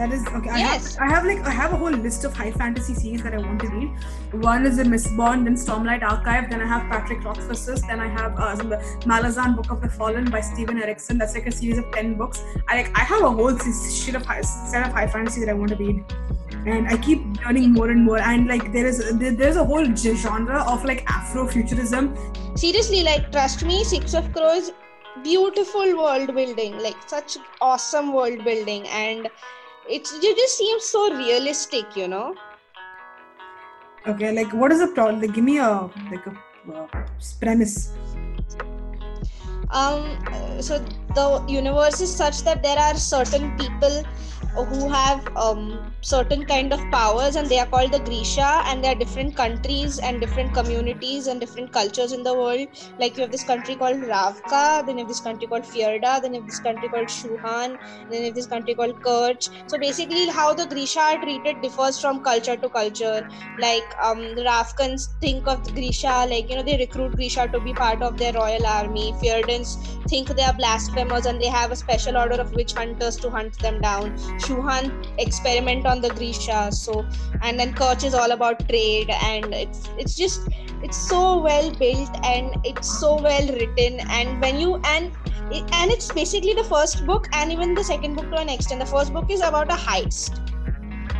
That 0.00 0.12
is 0.16 0.26
okay. 0.28 0.48
I 0.48 0.58
Yes. 0.58 0.94
have, 0.96 1.06
I 1.06 1.12
have 1.12 1.24
like 1.26 1.40
I 1.46 1.50
have 1.50 1.72
a 1.74 1.76
whole 1.76 1.96
list 2.04 2.24
of 2.24 2.36
high 2.40 2.50
fantasy 2.50 2.94
series 2.94 3.22
that 3.24 3.34
I 3.34 3.38
want 3.38 3.60
to 3.64 3.68
read. 3.72 3.90
One 4.44 4.64
is 4.68 4.78
the 4.78 4.84
Mistborn, 4.84 5.44
then 5.48 5.56
Stormlight 5.62 6.02
Archive, 6.10 6.48
then 6.52 6.62
I 6.62 6.68
have 6.70 6.86
Patrick 6.92 7.22
Rothfuss's, 7.22 7.82
then 7.82 8.00
I 8.00 8.06
have 8.08 8.38
uh, 8.46 8.54
the 8.56 8.78
Malazan 9.12 9.56
Book 9.56 9.70
of 9.70 9.82
the 9.82 9.90
Fallen 9.90 10.30
by 10.36 10.40
Steven 10.40 10.82
Erikson. 10.82 11.18
That's 11.18 11.34
like 11.34 11.46
a 11.48 11.52
series 11.52 11.76
of 11.82 11.90
ten 11.92 12.14
books. 12.22 12.42
I 12.68 12.78
like 12.78 12.98
I 13.02 13.04
have 13.10 13.22
a 13.22 13.30
whole 13.30 13.58
shit 13.58 14.14
of 14.14 14.24
high, 14.24 14.40
set 14.40 14.86
of 14.86 14.94
high 14.94 15.06
fantasy 15.06 15.44
that 15.44 15.50
I 15.50 15.58
want 15.62 15.76
to 15.76 15.76
read. 15.76 16.02
And 16.64 16.88
I 16.88 16.96
keep 16.96 17.20
learning 17.44 17.72
more 17.74 17.90
and 17.90 18.02
more. 18.02 18.18
And 18.18 18.48
like 18.54 18.72
there 18.72 18.86
is 18.86 19.04
there, 19.18 19.32
there's 19.44 19.56
a 19.56 19.64
whole 19.64 19.94
genre 19.94 20.64
of 20.76 20.84
like 20.84 21.06
Afrofuturism 21.18 22.58
seriously 22.58 23.02
like 23.04 23.30
trust 23.32 23.64
me 23.64 23.84
six 23.84 24.14
of 24.14 24.32
crows 24.32 24.72
beautiful 25.22 25.96
world 25.96 26.34
building 26.34 26.78
like 26.78 26.96
such 27.06 27.36
awesome 27.60 28.12
world 28.12 28.44
building 28.44 28.86
and 28.88 29.28
it's 29.88 30.12
it 30.12 30.36
just 30.36 30.58
seems 30.58 30.84
so 30.84 31.12
realistic 31.14 31.96
you 31.96 32.08
know 32.08 32.34
Okay, 34.06 34.32
like 34.32 34.52
what 34.54 34.72
is 34.72 34.80
the 34.80 34.88
problem? 34.88 35.20
Like, 35.20 35.34
give 35.34 35.44
me 35.44 35.58
a 35.58 35.90
like 36.10 36.26
a 36.26 36.32
uh, 36.72 36.86
premise. 37.40 37.92
um 39.70 40.02
so 40.60 40.78
the 41.14 41.44
universe 41.48 42.00
is 42.00 42.14
such 42.14 42.42
that 42.42 42.62
there 42.62 42.78
are 42.78 42.94
certain 42.96 43.56
people 43.56 44.02
who 44.54 44.88
have 44.90 45.26
um, 45.36 45.94
certain 46.02 46.44
kind 46.44 46.72
of 46.72 46.90
powers 46.90 47.36
and 47.36 47.48
they 47.50 47.58
are 47.58 47.66
called 47.66 47.92
the 47.92 48.00
grisha 48.00 48.62
and 48.66 48.82
there 48.82 48.92
are 48.92 48.98
different 48.98 49.36
countries 49.36 49.98
and 49.98 50.20
different 50.20 50.52
communities 50.52 51.26
and 51.26 51.40
different 51.40 51.72
cultures 51.72 52.12
in 52.12 52.22
the 52.22 52.34
world. 52.34 52.66
Like 52.98 53.16
you 53.16 53.22
have 53.22 53.30
this 53.30 53.44
country 53.44 53.76
called 53.76 54.02
ravka 54.02 54.84
then 54.86 54.98
you 54.98 55.04
have 55.04 55.08
this 55.08 55.20
country 55.20 55.46
called 55.46 55.64
fierda 55.64 56.20
then 56.20 56.34
you 56.34 56.40
have 56.40 56.46
this 56.46 56.58
country 56.60 56.88
called 56.88 57.08
shuhan 57.08 57.78
then 58.08 58.20
you 58.20 58.24
have 58.26 58.34
this 58.34 58.46
country 58.46 58.74
called 58.74 58.94
Kerch. 59.06 59.48
so 59.66 59.78
basically 59.78 60.26
how 60.28 60.52
the 60.54 60.66
grisha 60.66 61.00
are 61.00 61.18
treated 61.18 61.60
differs 61.60 61.98
from 62.00 62.20
culture 62.20 62.56
to 62.56 62.68
culture. 62.68 63.22
Like 63.56 63.94
um 64.02 64.34
the 64.34 64.42
ravkans 64.42 65.08
think 65.20 65.46
of 65.46 65.64
the 65.64 65.72
grisha 65.72 66.26
like 66.28 66.48
you 66.50 66.56
know 66.56 66.62
they 66.62 66.76
recruit 66.78 67.14
grisha 67.16 67.48
to 67.52 67.60
be 67.60 67.74
part 67.74 68.02
of 68.02 68.18
their 68.18 68.32
royal 68.32 68.66
army. 68.66 69.12
Fierdans 69.22 69.76
think 70.08 70.28
they 70.28 70.42
are 70.42 70.54
blasphemers 70.54 71.26
and 71.26 71.40
they 71.40 71.48
have 71.48 71.70
a 71.70 71.76
special 71.76 72.16
order 72.16 72.40
of 72.40 72.52
witch 72.54 72.72
hunters 72.74 73.16
to 73.18 73.30
hunt 73.30 73.60
them 73.60 73.80
down 73.80 74.14
shuhan 74.46 74.90
experiment 75.18 75.86
on 75.86 76.00
the 76.00 76.10
grisha 76.10 76.70
so 76.72 77.04
and 77.42 77.58
then 77.58 77.74
Kerch 77.74 78.04
is 78.04 78.14
all 78.14 78.32
about 78.32 78.68
trade 78.68 79.10
and 79.10 79.54
it's 79.54 79.88
it's 79.98 80.14
just 80.14 80.48
it's 80.82 80.96
so 80.96 81.42
well 81.42 81.70
built 81.72 82.16
and 82.24 82.56
it's 82.64 83.00
so 83.00 83.20
well 83.20 83.46
written 83.48 84.00
and 84.08 84.40
when 84.40 84.58
you 84.58 84.76
and 84.84 85.12
and 85.52 85.90
it's 85.90 86.12
basically 86.12 86.54
the 86.54 86.64
first 86.64 87.04
book 87.06 87.26
and 87.32 87.52
even 87.52 87.74
the 87.74 87.82
second 87.84 88.14
book 88.14 88.30
to 88.30 88.36
an 88.36 88.48
extent. 88.48 88.80
The 88.80 88.86
first 88.86 89.12
book 89.12 89.30
is 89.30 89.40
about 89.40 89.70
a 89.70 89.74
heist. 89.74 90.38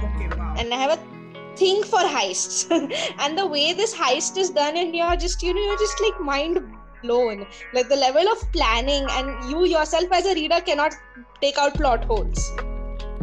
Okay, 0.04 0.28
wow. 0.36 0.54
and 0.56 0.72
i 0.72 0.76
have 0.76 0.98
a 0.98 1.56
thing 1.56 1.82
for 1.82 1.98
heists. 1.98 2.70
And 3.18 3.36
the 3.36 3.46
way 3.46 3.72
this 3.72 3.94
heist 3.94 4.36
is 4.36 4.50
done 4.50 4.76
and 4.76 4.94
you're 4.94 5.16
just 5.16 5.42
you 5.42 5.52
know 5.52 5.60
you're 5.60 5.78
just 5.78 6.00
like 6.00 6.20
mind 6.20 6.62
blown. 7.02 7.46
Like 7.74 7.88
the 7.88 7.96
level 7.96 8.28
of 8.28 8.40
planning 8.52 9.06
and 9.10 9.50
you 9.50 9.66
yourself 9.66 10.12
as 10.12 10.26
a 10.26 10.34
reader 10.34 10.60
cannot 10.60 10.94
take 11.40 11.58
out 11.58 11.74
plot 11.74 12.04
holes 12.04 12.52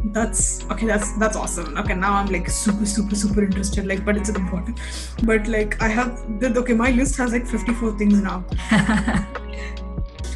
That's 0.05 0.63
okay. 0.71 0.85
That's 0.85 1.17
that's 1.17 1.35
awesome. 1.35 1.77
Okay, 1.77 1.93
now 1.93 2.13
I'm 2.13 2.27
like 2.27 2.49
super, 2.49 2.85
super, 2.85 3.15
super 3.15 3.43
interested. 3.43 3.85
Like, 3.85 4.05
but 4.05 4.15
it's 4.15 4.29
important. 4.29 4.79
But 5.23 5.47
like, 5.47 5.81
I 5.81 5.89
have 5.89 6.39
the 6.39 6.57
okay. 6.59 6.73
My 6.73 6.91
list 6.91 7.17
has 7.17 7.33
like 7.33 7.47
54 7.47 7.97
things 7.97 8.21
now. 8.21 8.45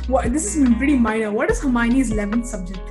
What? 0.08 0.34
This 0.34 0.56
is 0.56 0.68
pretty 0.76 0.98
minor. 0.98 1.32
What 1.32 1.50
is 1.52 1.62
Hermione's 1.62 2.12
11th 2.12 2.46
subject? 2.46 2.82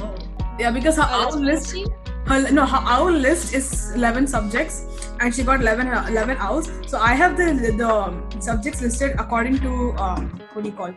oh. 0.00 0.14
Yeah, 0.58 0.70
because 0.70 0.96
her 0.96 1.02
owl 1.02 1.38
list, 1.38 1.76
her, 2.26 2.50
no, 2.50 2.64
her 2.64 2.80
owl 2.80 3.10
list 3.10 3.52
is 3.52 3.90
11 3.94 4.28
subjects, 4.28 4.86
and 5.20 5.34
she 5.34 5.42
got 5.42 5.60
11, 5.60 5.88
uh, 5.88 6.06
11 6.08 6.36
owls. 6.38 6.70
So 6.86 6.98
I 6.98 7.12
have 7.14 7.36
the 7.36 7.72
the 7.76 7.88
um, 7.88 8.24
subjects 8.40 8.80
listed 8.80 9.16
according 9.18 9.58
to 9.60 9.92
um, 9.98 10.30
what 10.52 10.62
do 10.62 10.70
you 10.70 10.76
call 10.76 10.94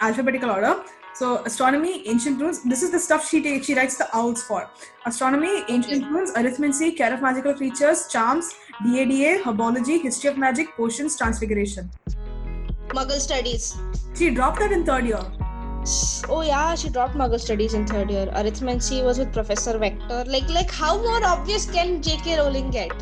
alphabetical 0.00 0.50
order. 0.50 0.82
So 1.14 1.42
astronomy, 1.44 2.06
ancient 2.08 2.40
runes. 2.40 2.62
This 2.62 2.82
is 2.82 2.90
the 2.90 2.98
stuff 2.98 3.28
she 3.28 3.42
takes. 3.42 3.66
She 3.66 3.74
writes 3.74 3.96
the 3.96 4.08
owls 4.16 4.42
for. 4.42 4.68
Astronomy, 5.06 5.64
ancient 5.68 6.06
runes, 6.10 6.32
arithmancy, 6.32 6.96
care 6.96 7.12
of 7.12 7.20
magical 7.22 7.54
creatures, 7.54 8.08
charms, 8.08 8.54
DADA, 8.84 9.42
herbology, 9.44 10.00
history 10.02 10.30
of 10.30 10.38
magic, 10.38 10.74
potions, 10.76 11.16
transfiguration. 11.16 11.90
muggle 12.96 13.20
studies 13.24 13.62
She 14.18 14.26
dropped 14.38 14.58
that 14.60 14.72
in 14.72 14.84
third 14.88 15.06
year. 15.10 15.20
oh 16.34 16.40
yeah 16.46 16.74
she 16.80 16.88
dropped 16.96 17.14
muggle 17.20 17.40
studies 17.44 17.72
in 17.78 17.86
third 17.92 18.10
year 18.14 18.26
arithmancy 18.40 18.98
was 19.06 19.20
with 19.22 19.30
professor 19.36 19.72
vector 19.84 20.18
like 20.34 20.50
like 20.56 20.74
how 20.80 20.90
more 21.06 21.22
obvious 21.30 21.64
can 21.76 21.94
jk 22.08 22.36
rowling 22.40 22.68
get 22.76 22.92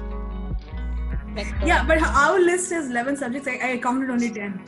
vector 1.40 1.66
Yeah, 1.70 1.82
but 1.90 2.04
our 2.20 2.38
list 2.50 2.72
is 2.78 2.90
11 2.90 3.16
subjects. 3.24 3.48
I, 3.48 3.56
I 3.72 3.78
counted 3.88 4.10
only 4.10 4.30
10. 4.30 4.60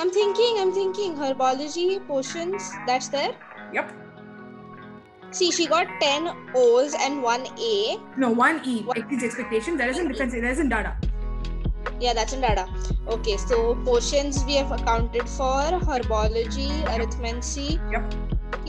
I'm 0.00 0.10
thinking 0.10 0.58
i'm 0.60 0.72
thinking 0.72 1.14
herbology 1.16 1.86
potions 2.06 2.70
that's 2.86 3.08
there 3.08 3.32
Yep. 3.72 3.92
see 5.38 5.50
she 5.50 5.66
got 5.72 5.88
10 6.00 6.28
o's 6.54 6.94
and 7.06 7.22
1 7.22 7.46
a 7.70 7.98
No, 8.16 8.30
one 8.30 8.60
E 8.64 8.82
What? 8.84 8.96
exceeds 9.00 9.24
expectation. 9.24 9.76
There 9.76 9.88
isn't 9.94 10.08
defense. 10.08 10.32
There 10.32 10.52
isn't 10.56 10.70
data. 10.76 10.92
yeah 12.04 12.14
that's 12.18 12.32
in 12.36 12.40
data 12.44 12.64
okay 13.16 13.36
so 13.42 13.58
potions 13.88 14.38
we 14.48 14.56
have 14.60 14.72
accounted 14.76 15.28
for 15.34 15.58
herbology 15.90 16.68
arithmancy 16.94 17.68
Yep. 17.92 18.14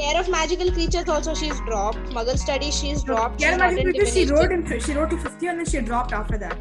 care 0.02 0.18
of 0.22 0.30
magical 0.36 0.72
creatures 0.78 1.08
also 1.16 1.34
she's 1.44 1.60
dropped 1.70 2.14
muggle 2.18 2.38
studies 2.44 2.80
she's 2.82 3.04
dropped 3.12 3.42
she's 3.46 3.58
not 3.64 3.74
in 3.84 3.88
because 3.92 4.14
she 4.18 4.26
wrote 4.34 4.52
in 4.58 4.66
she 4.88 4.94
wrote 5.00 5.10
to 5.16 5.22
50 5.30 5.48
and 5.54 5.60
then 5.60 5.66
she 5.74 5.82
dropped 5.92 6.14
after 6.22 6.38
that. 6.46 6.58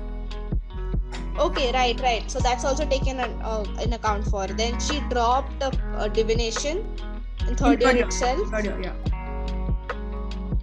Okay, 1.38 1.72
right, 1.72 2.01
right. 2.01 2.31
So 2.31 2.38
that's 2.40 2.64
also 2.64 2.85
taken 2.87 3.20
an, 3.20 3.31
uh, 3.42 3.64
in 3.83 3.92
account 3.92 4.27
for. 4.27 4.46
Then 4.46 4.79
she 4.81 5.01
dropped 5.11 5.62
uh, 5.62 5.70
uh, 5.96 6.09
divination 6.09 6.85
in 7.46 7.55
third 7.57 7.81
year 7.81 7.94
year. 7.96 8.07
itself, 8.07 8.48
Third 8.51 8.64
year, 8.66 8.81
yeah. 8.83 8.94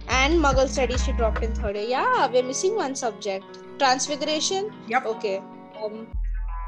and 0.08 0.34
Muggle 0.42 0.68
studies 0.68 1.04
she 1.04 1.12
dropped 1.12 1.42
in 1.42 1.54
third 1.54 1.76
year. 1.76 1.86
Yeah, 1.88 2.26
we're 2.26 2.42
missing 2.42 2.76
one 2.76 2.94
subject. 2.94 3.44
Transfiguration. 3.78 4.72
Yep. 4.88 5.06
Okay. 5.06 5.38
Um. 5.82 6.06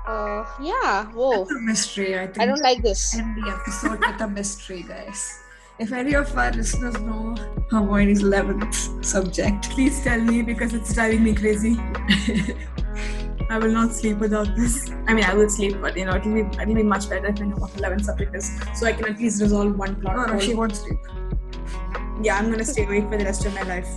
Uh. 0.07 0.45
Yeah. 0.63 1.07
Whoa. 1.13 1.43
It's 1.43 1.53
a 1.53 1.61
mystery, 1.61 2.19
I 2.19 2.27
think. 2.27 2.41
I 2.41 2.47
don't 2.47 2.63
like 2.63 2.83
this. 2.83 3.15
End 3.17 3.37
the 3.37 3.51
episode 3.51 4.01
with 4.01 4.21
a 4.21 4.29
mystery, 4.29 4.83
guys. 4.83 5.39
If 5.79 5.93
any 5.93 6.15
of 6.15 6.37
our 6.37 6.51
listeners 6.51 6.99
know 7.01 7.37
Hermione's 7.71 8.23
11th 8.23 9.05
subject, 9.05 9.71
Please 9.71 10.03
tell 10.03 10.21
me 10.21 10.43
because 10.43 10.75
it's 10.75 10.93
driving 10.93 11.23
me 11.23 11.35
crazy. 11.35 11.79
I 13.51 13.59
will 13.59 13.71
not 13.71 13.95
sleep 13.95 14.19
without 14.19 14.55
this. 14.55 14.91
I 15.07 15.15
mean, 15.15 15.25
I 15.25 15.35
will 15.35 15.49
sleep, 15.49 15.81
but 15.81 15.97
you 15.97 16.05
know, 16.05 16.17
it'll 16.17 16.35
be 16.35 16.41
it'll 16.41 16.75
be 16.75 16.83
much 16.83 17.09
better 17.09 17.29
if 17.29 17.41
I 17.41 17.45
know 17.45 17.57
what 17.57 17.75
11 17.77 18.05
subject 18.05 18.37
is, 18.37 18.51
so 18.75 18.87
I 18.87 18.93
can 18.93 19.07
at 19.07 19.19
least 19.19 19.41
resolve 19.41 19.79
one 19.79 20.01
plot. 20.01 20.17
no, 20.17 20.35
no, 20.35 20.39
she 20.39 20.55
won't 20.55 20.77
sleep. 20.77 20.99
yeah, 22.23 22.37
I'm 22.37 22.51
gonna 22.51 22.65
stay 22.65 22.85
awake 22.85 23.09
for 23.09 23.17
the 23.17 23.25
rest 23.25 23.47
of 23.47 23.55
my 23.55 23.63
life. 23.63 23.89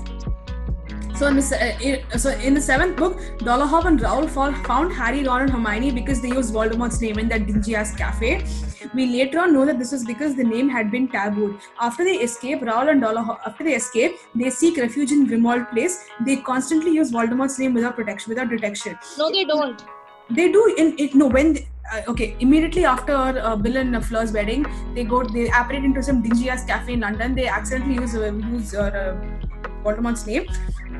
So 1.15 1.27
in 1.27 1.35
the 1.35 2.01
uh, 2.13 2.17
so 2.17 2.29
in 2.31 2.53
the 2.53 2.61
seventh 2.61 2.97
book, 2.97 3.17
Dolohov 3.39 3.85
and 3.85 4.01
Rowle 4.01 4.27
fall, 4.27 4.53
found 4.69 4.93
Harry, 4.93 5.23
Ron, 5.23 5.41
and 5.41 5.51
Hermione 5.51 5.91
because 5.91 6.21
they 6.21 6.29
used 6.29 6.53
Voldemort's 6.53 7.01
name 7.01 7.19
in 7.19 7.27
that 7.27 7.45
dingy 7.45 7.75
ass 7.75 7.95
cafe. 7.95 8.45
We 8.93 9.05
later 9.07 9.39
on 9.39 9.53
know 9.53 9.65
that 9.65 9.79
this 9.79 9.91
was 9.91 10.03
because 10.05 10.35
the 10.35 10.43
name 10.43 10.69
had 10.69 10.91
been 10.91 11.07
tabooed. 11.07 11.59
After 11.79 12.03
they 12.03 12.15
escape, 12.27 12.61
Rowle 12.61 12.89
and 12.89 13.01
Dolohov 13.01 13.39
after 13.45 13.63
they 13.63 13.75
escape, 13.75 14.15
they 14.35 14.49
seek 14.49 14.77
refuge 14.77 15.11
in 15.11 15.27
Grimmauld 15.27 15.69
Place. 15.71 16.05
They 16.25 16.37
constantly 16.37 16.91
use 16.91 17.11
Voldemort's 17.11 17.57
name 17.59 17.73
without 17.73 17.95
protection, 17.95 18.29
without 18.29 18.49
detection. 18.49 18.97
No, 19.17 19.31
they 19.31 19.43
don't. 19.45 19.83
They 20.29 20.51
do 20.51 20.73
in 20.77 20.95
it. 20.97 21.13
No, 21.15 21.27
when 21.27 21.53
they- 21.53 21.67
uh, 21.93 22.01
okay, 22.07 22.35
immediately 22.39 22.85
after 22.85 23.13
uh, 23.13 23.55
Bill 23.55 23.75
and 23.77 23.95
uh, 23.95 23.99
Fleur's 23.99 24.31
wedding, 24.31 24.65
they 24.95 25.03
go 25.03 25.23
they 25.23 25.49
operate 25.51 25.83
into 25.83 26.01
some 26.01 26.21
dingy 26.21 26.49
ass 26.49 26.63
cafe 26.65 26.93
in 26.93 27.01
London. 27.01 27.35
They 27.35 27.47
accidentally 27.47 27.95
use 27.95 28.15
uh, 28.15 28.31
use 28.33 28.73
uh, 28.73 28.83
uh, 28.83 29.71
Voldemort's 29.83 30.25
name, 30.25 30.45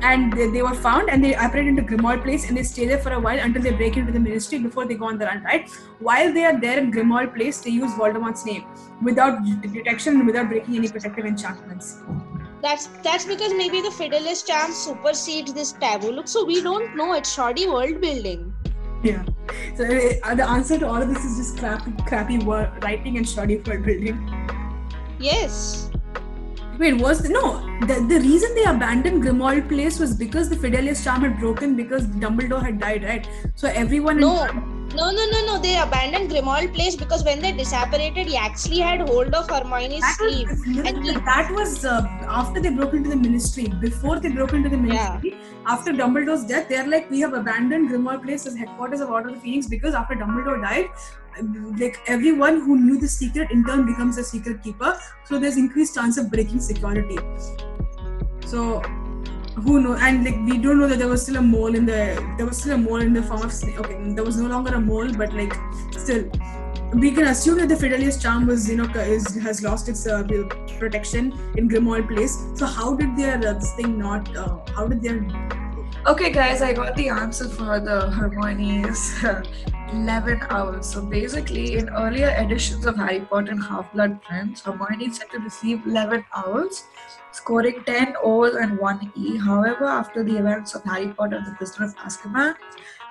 and 0.00 0.32
they, 0.32 0.48
they 0.50 0.62
were 0.62 0.74
found 0.74 1.10
and 1.10 1.22
they 1.22 1.34
apparate 1.34 1.66
into 1.66 1.82
Grimmauld 1.82 2.22
Place 2.22 2.48
and 2.48 2.56
they 2.56 2.62
stay 2.62 2.86
there 2.86 2.98
for 2.98 3.12
a 3.12 3.20
while 3.20 3.38
until 3.38 3.62
they 3.62 3.72
break 3.72 3.96
into 3.96 4.12
the 4.12 4.20
Ministry 4.20 4.58
before 4.58 4.86
they 4.86 4.94
go 4.94 5.06
on 5.06 5.18
the 5.18 5.26
run. 5.26 5.42
Right, 5.42 5.70
while 6.00 6.32
they 6.32 6.44
are 6.44 6.60
there 6.60 6.78
in 6.78 6.90
Grimmauld 6.92 7.34
Place, 7.34 7.60
they 7.60 7.70
use 7.70 7.92
Voldemort's 7.92 8.44
name 8.46 8.64
without 9.02 9.44
detection 9.62 10.16
and 10.16 10.26
without 10.26 10.48
breaking 10.48 10.76
any 10.76 10.88
protective 10.88 11.26
enchantments. 11.26 12.00
That's 12.62 12.86
that's 13.02 13.24
because 13.24 13.52
maybe 13.52 13.80
the 13.80 13.90
Fidelius 13.90 14.46
charm 14.46 14.72
supersedes 14.72 15.52
this 15.52 15.72
taboo. 15.72 16.12
Look, 16.12 16.28
so 16.28 16.44
we 16.44 16.62
don't 16.62 16.96
know. 16.96 17.12
It's 17.14 17.32
shoddy 17.32 17.66
world 17.66 18.00
building. 18.00 18.54
Yeah. 19.02 19.24
So 19.74 19.84
uh, 19.84 20.34
the 20.36 20.48
answer 20.48 20.78
to 20.78 20.86
all 20.86 21.02
of 21.02 21.08
this 21.08 21.24
is 21.24 21.36
just 21.36 21.58
crappy, 21.58 21.92
crappy 22.06 22.38
word 22.38 22.70
writing 22.84 23.16
and 23.16 23.28
shoddy 23.28 23.56
world 23.56 23.84
building. 23.84 24.16
Yes. 25.18 25.91
Wait, 26.78 26.94
was 26.94 27.22
the, 27.22 27.28
no 27.28 27.60
the, 27.86 27.94
the 28.08 28.20
reason 28.20 28.54
they 28.54 28.64
abandoned 28.64 29.22
Grimmauld 29.22 29.68
Place 29.68 29.98
was 29.98 30.14
because 30.14 30.48
the 30.48 30.56
Fidelius 30.56 31.04
charm 31.04 31.22
had 31.22 31.38
broken 31.38 31.76
because 31.76 32.06
Dumbledore 32.06 32.62
had 32.62 32.80
died, 32.80 33.04
right? 33.04 33.28
So 33.56 33.68
everyone 33.68 34.18
in- 34.18 34.81
No, 34.94 35.10
no, 35.10 35.24
no, 35.30 35.38
no. 35.46 35.58
They 35.58 35.78
abandoned 35.78 36.30
Grimmauld 36.30 36.74
Place 36.74 36.96
because 36.96 37.24
when 37.24 37.40
they 37.40 37.52
disapparated, 37.52 38.26
he 38.26 38.36
actually 38.36 38.78
had 38.78 39.08
hold 39.08 39.34
of 39.34 39.48
Hermione's 39.48 40.00
that 40.00 40.16
sleeve. 40.18 40.48
was, 40.50 40.66
no, 40.66 40.82
and 40.82 41.04
he- 41.04 41.12
that 41.12 41.50
was 41.50 41.84
uh, 41.84 42.02
after 42.28 42.60
they 42.60 42.70
broke 42.70 42.92
into 42.92 43.08
the 43.08 43.16
Ministry. 43.16 43.68
Before 43.80 44.20
they 44.20 44.28
broke 44.28 44.52
into 44.52 44.68
the 44.68 44.76
Ministry, 44.76 45.34
after 45.66 45.92
Dumbledore's 45.92 46.44
death, 46.44 46.68
they're 46.68 46.86
like, 46.86 47.10
we 47.10 47.20
have 47.20 47.32
abandoned 47.32 47.90
Grimmauld 47.90 48.22
Place 48.22 48.46
as 48.46 48.54
headquarters 48.56 49.00
of 49.00 49.08
Order 49.10 49.30
of 49.30 49.36
the 49.36 49.40
Phoenix 49.40 49.66
because 49.66 49.94
after 49.94 50.14
Dumbledore 50.14 50.60
died, 50.62 50.90
like 51.80 51.98
everyone 52.06 52.60
who 52.60 52.76
knew 52.78 53.00
the 53.00 53.08
secret 53.08 53.50
in 53.50 53.64
turn 53.64 53.86
becomes 53.86 54.18
a 54.18 54.24
secret 54.24 54.62
keeper. 54.62 54.98
So 55.24 55.38
there's 55.38 55.56
increased 55.56 55.94
chance 55.94 56.18
of 56.18 56.30
breaking 56.30 56.60
security. 56.60 57.16
So 58.46 58.82
who 59.54 59.80
know 59.80 59.94
and 59.94 60.24
like 60.24 60.36
we 60.46 60.58
don't 60.58 60.78
know 60.78 60.86
that 60.86 60.98
there 60.98 61.08
was 61.08 61.22
still 61.22 61.36
a 61.36 61.42
mole 61.42 61.74
in 61.74 61.84
the 61.84 62.34
there 62.36 62.46
was 62.46 62.58
still 62.58 62.74
a 62.74 62.78
mole 62.78 63.00
in 63.00 63.12
the 63.12 63.22
form 63.22 63.42
of 63.42 63.52
Snape 63.52 63.78
okay 63.78 63.96
there 64.14 64.24
was 64.24 64.36
no 64.36 64.48
longer 64.48 64.74
a 64.74 64.80
mole 64.80 65.12
but 65.12 65.32
like 65.32 65.54
still 65.92 66.24
we 66.94 67.10
can 67.10 67.28
assume 67.28 67.58
that 67.58 67.68
the 67.68 67.74
Fidelius 67.74 68.20
charm 68.20 68.46
was 68.46 68.68
you 68.68 68.76
know 68.76 68.84
is, 69.00 69.34
has 69.36 69.62
lost 69.62 69.88
its 69.88 70.06
uh, 70.06 70.22
protection 70.78 71.32
in 71.56 71.68
Grimmauld 71.68 72.08
Place 72.08 72.38
so 72.54 72.66
how 72.66 72.94
did 72.94 73.16
their 73.16 73.36
uh, 73.36 73.52
this 73.52 73.74
thing 73.74 73.98
not 73.98 74.34
uh, 74.36 74.58
how 74.74 74.86
did 74.86 75.02
their 75.02 75.20
Okay, 76.04 76.32
guys, 76.32 76.62
I 76.62 76.72
got 76.72 76.96
the 76.96 77.10
answer 77.10 77.48
for 77.48 77.78
the 77.78 78.10
Hermione's 78.10 79.14
11 79.92 80.40
hours. 80.50 80.86
So 80.86 81.00
basically, 81.00 81.76
in 81.76 81.90
earlier 81.90 82.34
editions 82.40 82.86
of 82.86 82.96
Harry 82.96 83.20
Potter 83.20 83.52
and 83.52 83.62
Half 83.62 83.92
Blood 83.92 84.20
Prince, 84.20 84.62
Hermione 84.62 85.12
said 85.12 85.30
to 85.30 85.38
receive 85.38 85.86
11 85.86 86.24
owls, 86.34 86.86
scoring 87.32 87.82
10 87.84 88.14
O's 88.22 88.54
and 88.54 88.78
1 88.78 89.12
E. 89.16 89.36
However, 89.36 89.84
after 89.84 90.22
the 90.22 90.36
events 90.36 90.74
of 90.74 90.84
Harry 90.84 91.08
Potter 91.08 91.36
and 91.36 91.46
the 91.46 91.52
Prisoner 91.52 91.86
of 91.86 91.96
Azkaban, 91.96 92.54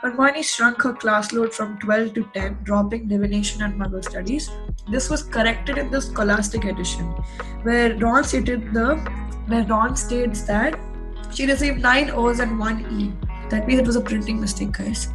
Hermione 0.02 0.42
shrunk 0.42 0.82
her 0.82 0.94
class 0.94 1.32
load 1.32 1.54
from 1.54 1.78
12 1.80 2.14
to 2.16 2.30
10, 2.34 2.60
dropping 2.64 3.08
divination 3.08 3.62
and 3.62 3.80
Muggle 3.80 4.04
studies. 4.04 4.50
This 4.90 5.10
was 5.10 5.24
corrected 5.24 5.78
in 5.78 5.92
the 5.92 6.02
Scholastic 6.02 6.66
edition, 6.66 7.06
where 7.64 7.96
Ron 7.98 8.24
stated 8.24 8.74
the 8.74 8.96
where 9.48 9.64
Ron 9.66 9.96
states 9.96 10.42
that 10.44 10.80
she 11.32 11.46
received 11.46 11.82
9 11.82 12.12
O's 12.12 12.40
and 12.40 12.58
1 12.58 12.88
E. 13.00 13.14
That 13.50 13.68
means 13.68 13.80
it 13.82 13.86
was 13.86 13.96
a 13.96 14.02
printing 14.02 14.40
mistake, 14.40 14.72
guys. 14.72 15.10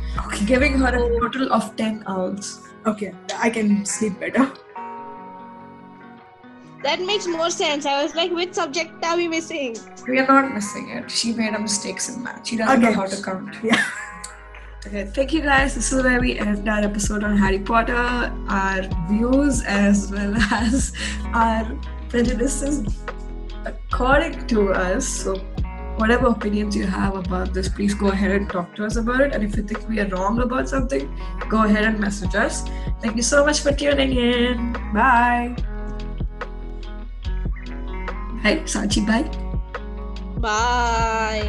Giving 0.44 0.78
her 0.78 0.94
a 0.94 1.20
total 1.20 1.52
of 1.52 1.74
10 1.76 2.04
owls. 2.06 2.62
okay 2.86 3.12
I 3.44 3.50
can 3.50 3.84
sleep 3.84 4.18
better 4.20 4.52
That 6.86 7.00
makes 7.00 7.26
more 7.26 7.50
sense. 7.50 7.84
I 7.84 8.02
was 8.02 8.14
like, 8.14 8.30
which 8.30 8.54
subject 8.54 9.04
are 9.04 9.16
we 9.16 9.26
missing? 9.28 9.76
We 10.08 10.20
are 10.20 10.26
not 10.26 10.54
missing 10.54 10.90
it. 10.90 11.10
She 11.10 11.32
made 11.32 11.54
a 11.54 11.58
mistakes 11.58 12.08
in 12.08 12.22
math. 12.22 12.46
She 12.46 12.56
doesn't 12.56 12.76
Okay. 12.84 12.94
know 12.94 13.00
how 13.00 13.06
to 13.06 13.22
count. 13.22 13.56
yeah 13.70 13.82
Okay, 14.86 15.04
thank 15.16 15.32
you 15.32 15.40
guys. 15.42 15.74
This 15.74 15.92
is 15.92 16.00
where 16.04 16.20
we 16.20 16.38
end 16.38 16.68
our 16.68 16.78
episode 16.78 17.24
on 17.24 17.36
Harry 17.36 17.58
Potter. 17.58 18.32
Our 18.48 18.82
views 19.10 19.62
as 19.64 20.12
well 20.12 20.36
as 20.52 20.92
our 21.34 21.64
prejudices 22.08 22.84
according 23.64 24.46
to 24.46 24.70
us. 24.72 25.08
So, 25.08 25.34
whatever 25.96 26.28
opinions 26.28 26.76
you 26.76 26.86
have 26.86 27.16
about 27.16 27.52
this, 27.52 27.68
please 27.68 27.94
go 27.94 28.08
ahead 28.08 28.30
and 28.30 28.48
talk 28.48 28.76
to 28.76 28.84
us 28.86 28.94
about 28.94 29.22
it. 29.22 29.34
And 29.34 29.42
if 29.42 29.56
you 29.56 29.64
think 29.64 29.88
we 29.88 29.98
are 29.98 30.06
wrong 30.08 30.40
about 30.40 30.68
something, 30.68 31.10
go 31.48 31.64
ahead 31.64 31.84
and 31.84 31.98
message 31.98 32.36
us. 32.36 32.62
Thank 33.02 33.16
you 33.16 33.24
so 33.24 33.44
much 33.44 33.58
for 33.58 33.72
tuning 33.72 34.12
in. 34.16 34.72
Bye. 34.94 35.56
Hey, 38.46 38.62
Sanchi, 38.62 39.04
bye. 39.04 39.26
Bye. 40.38 41.42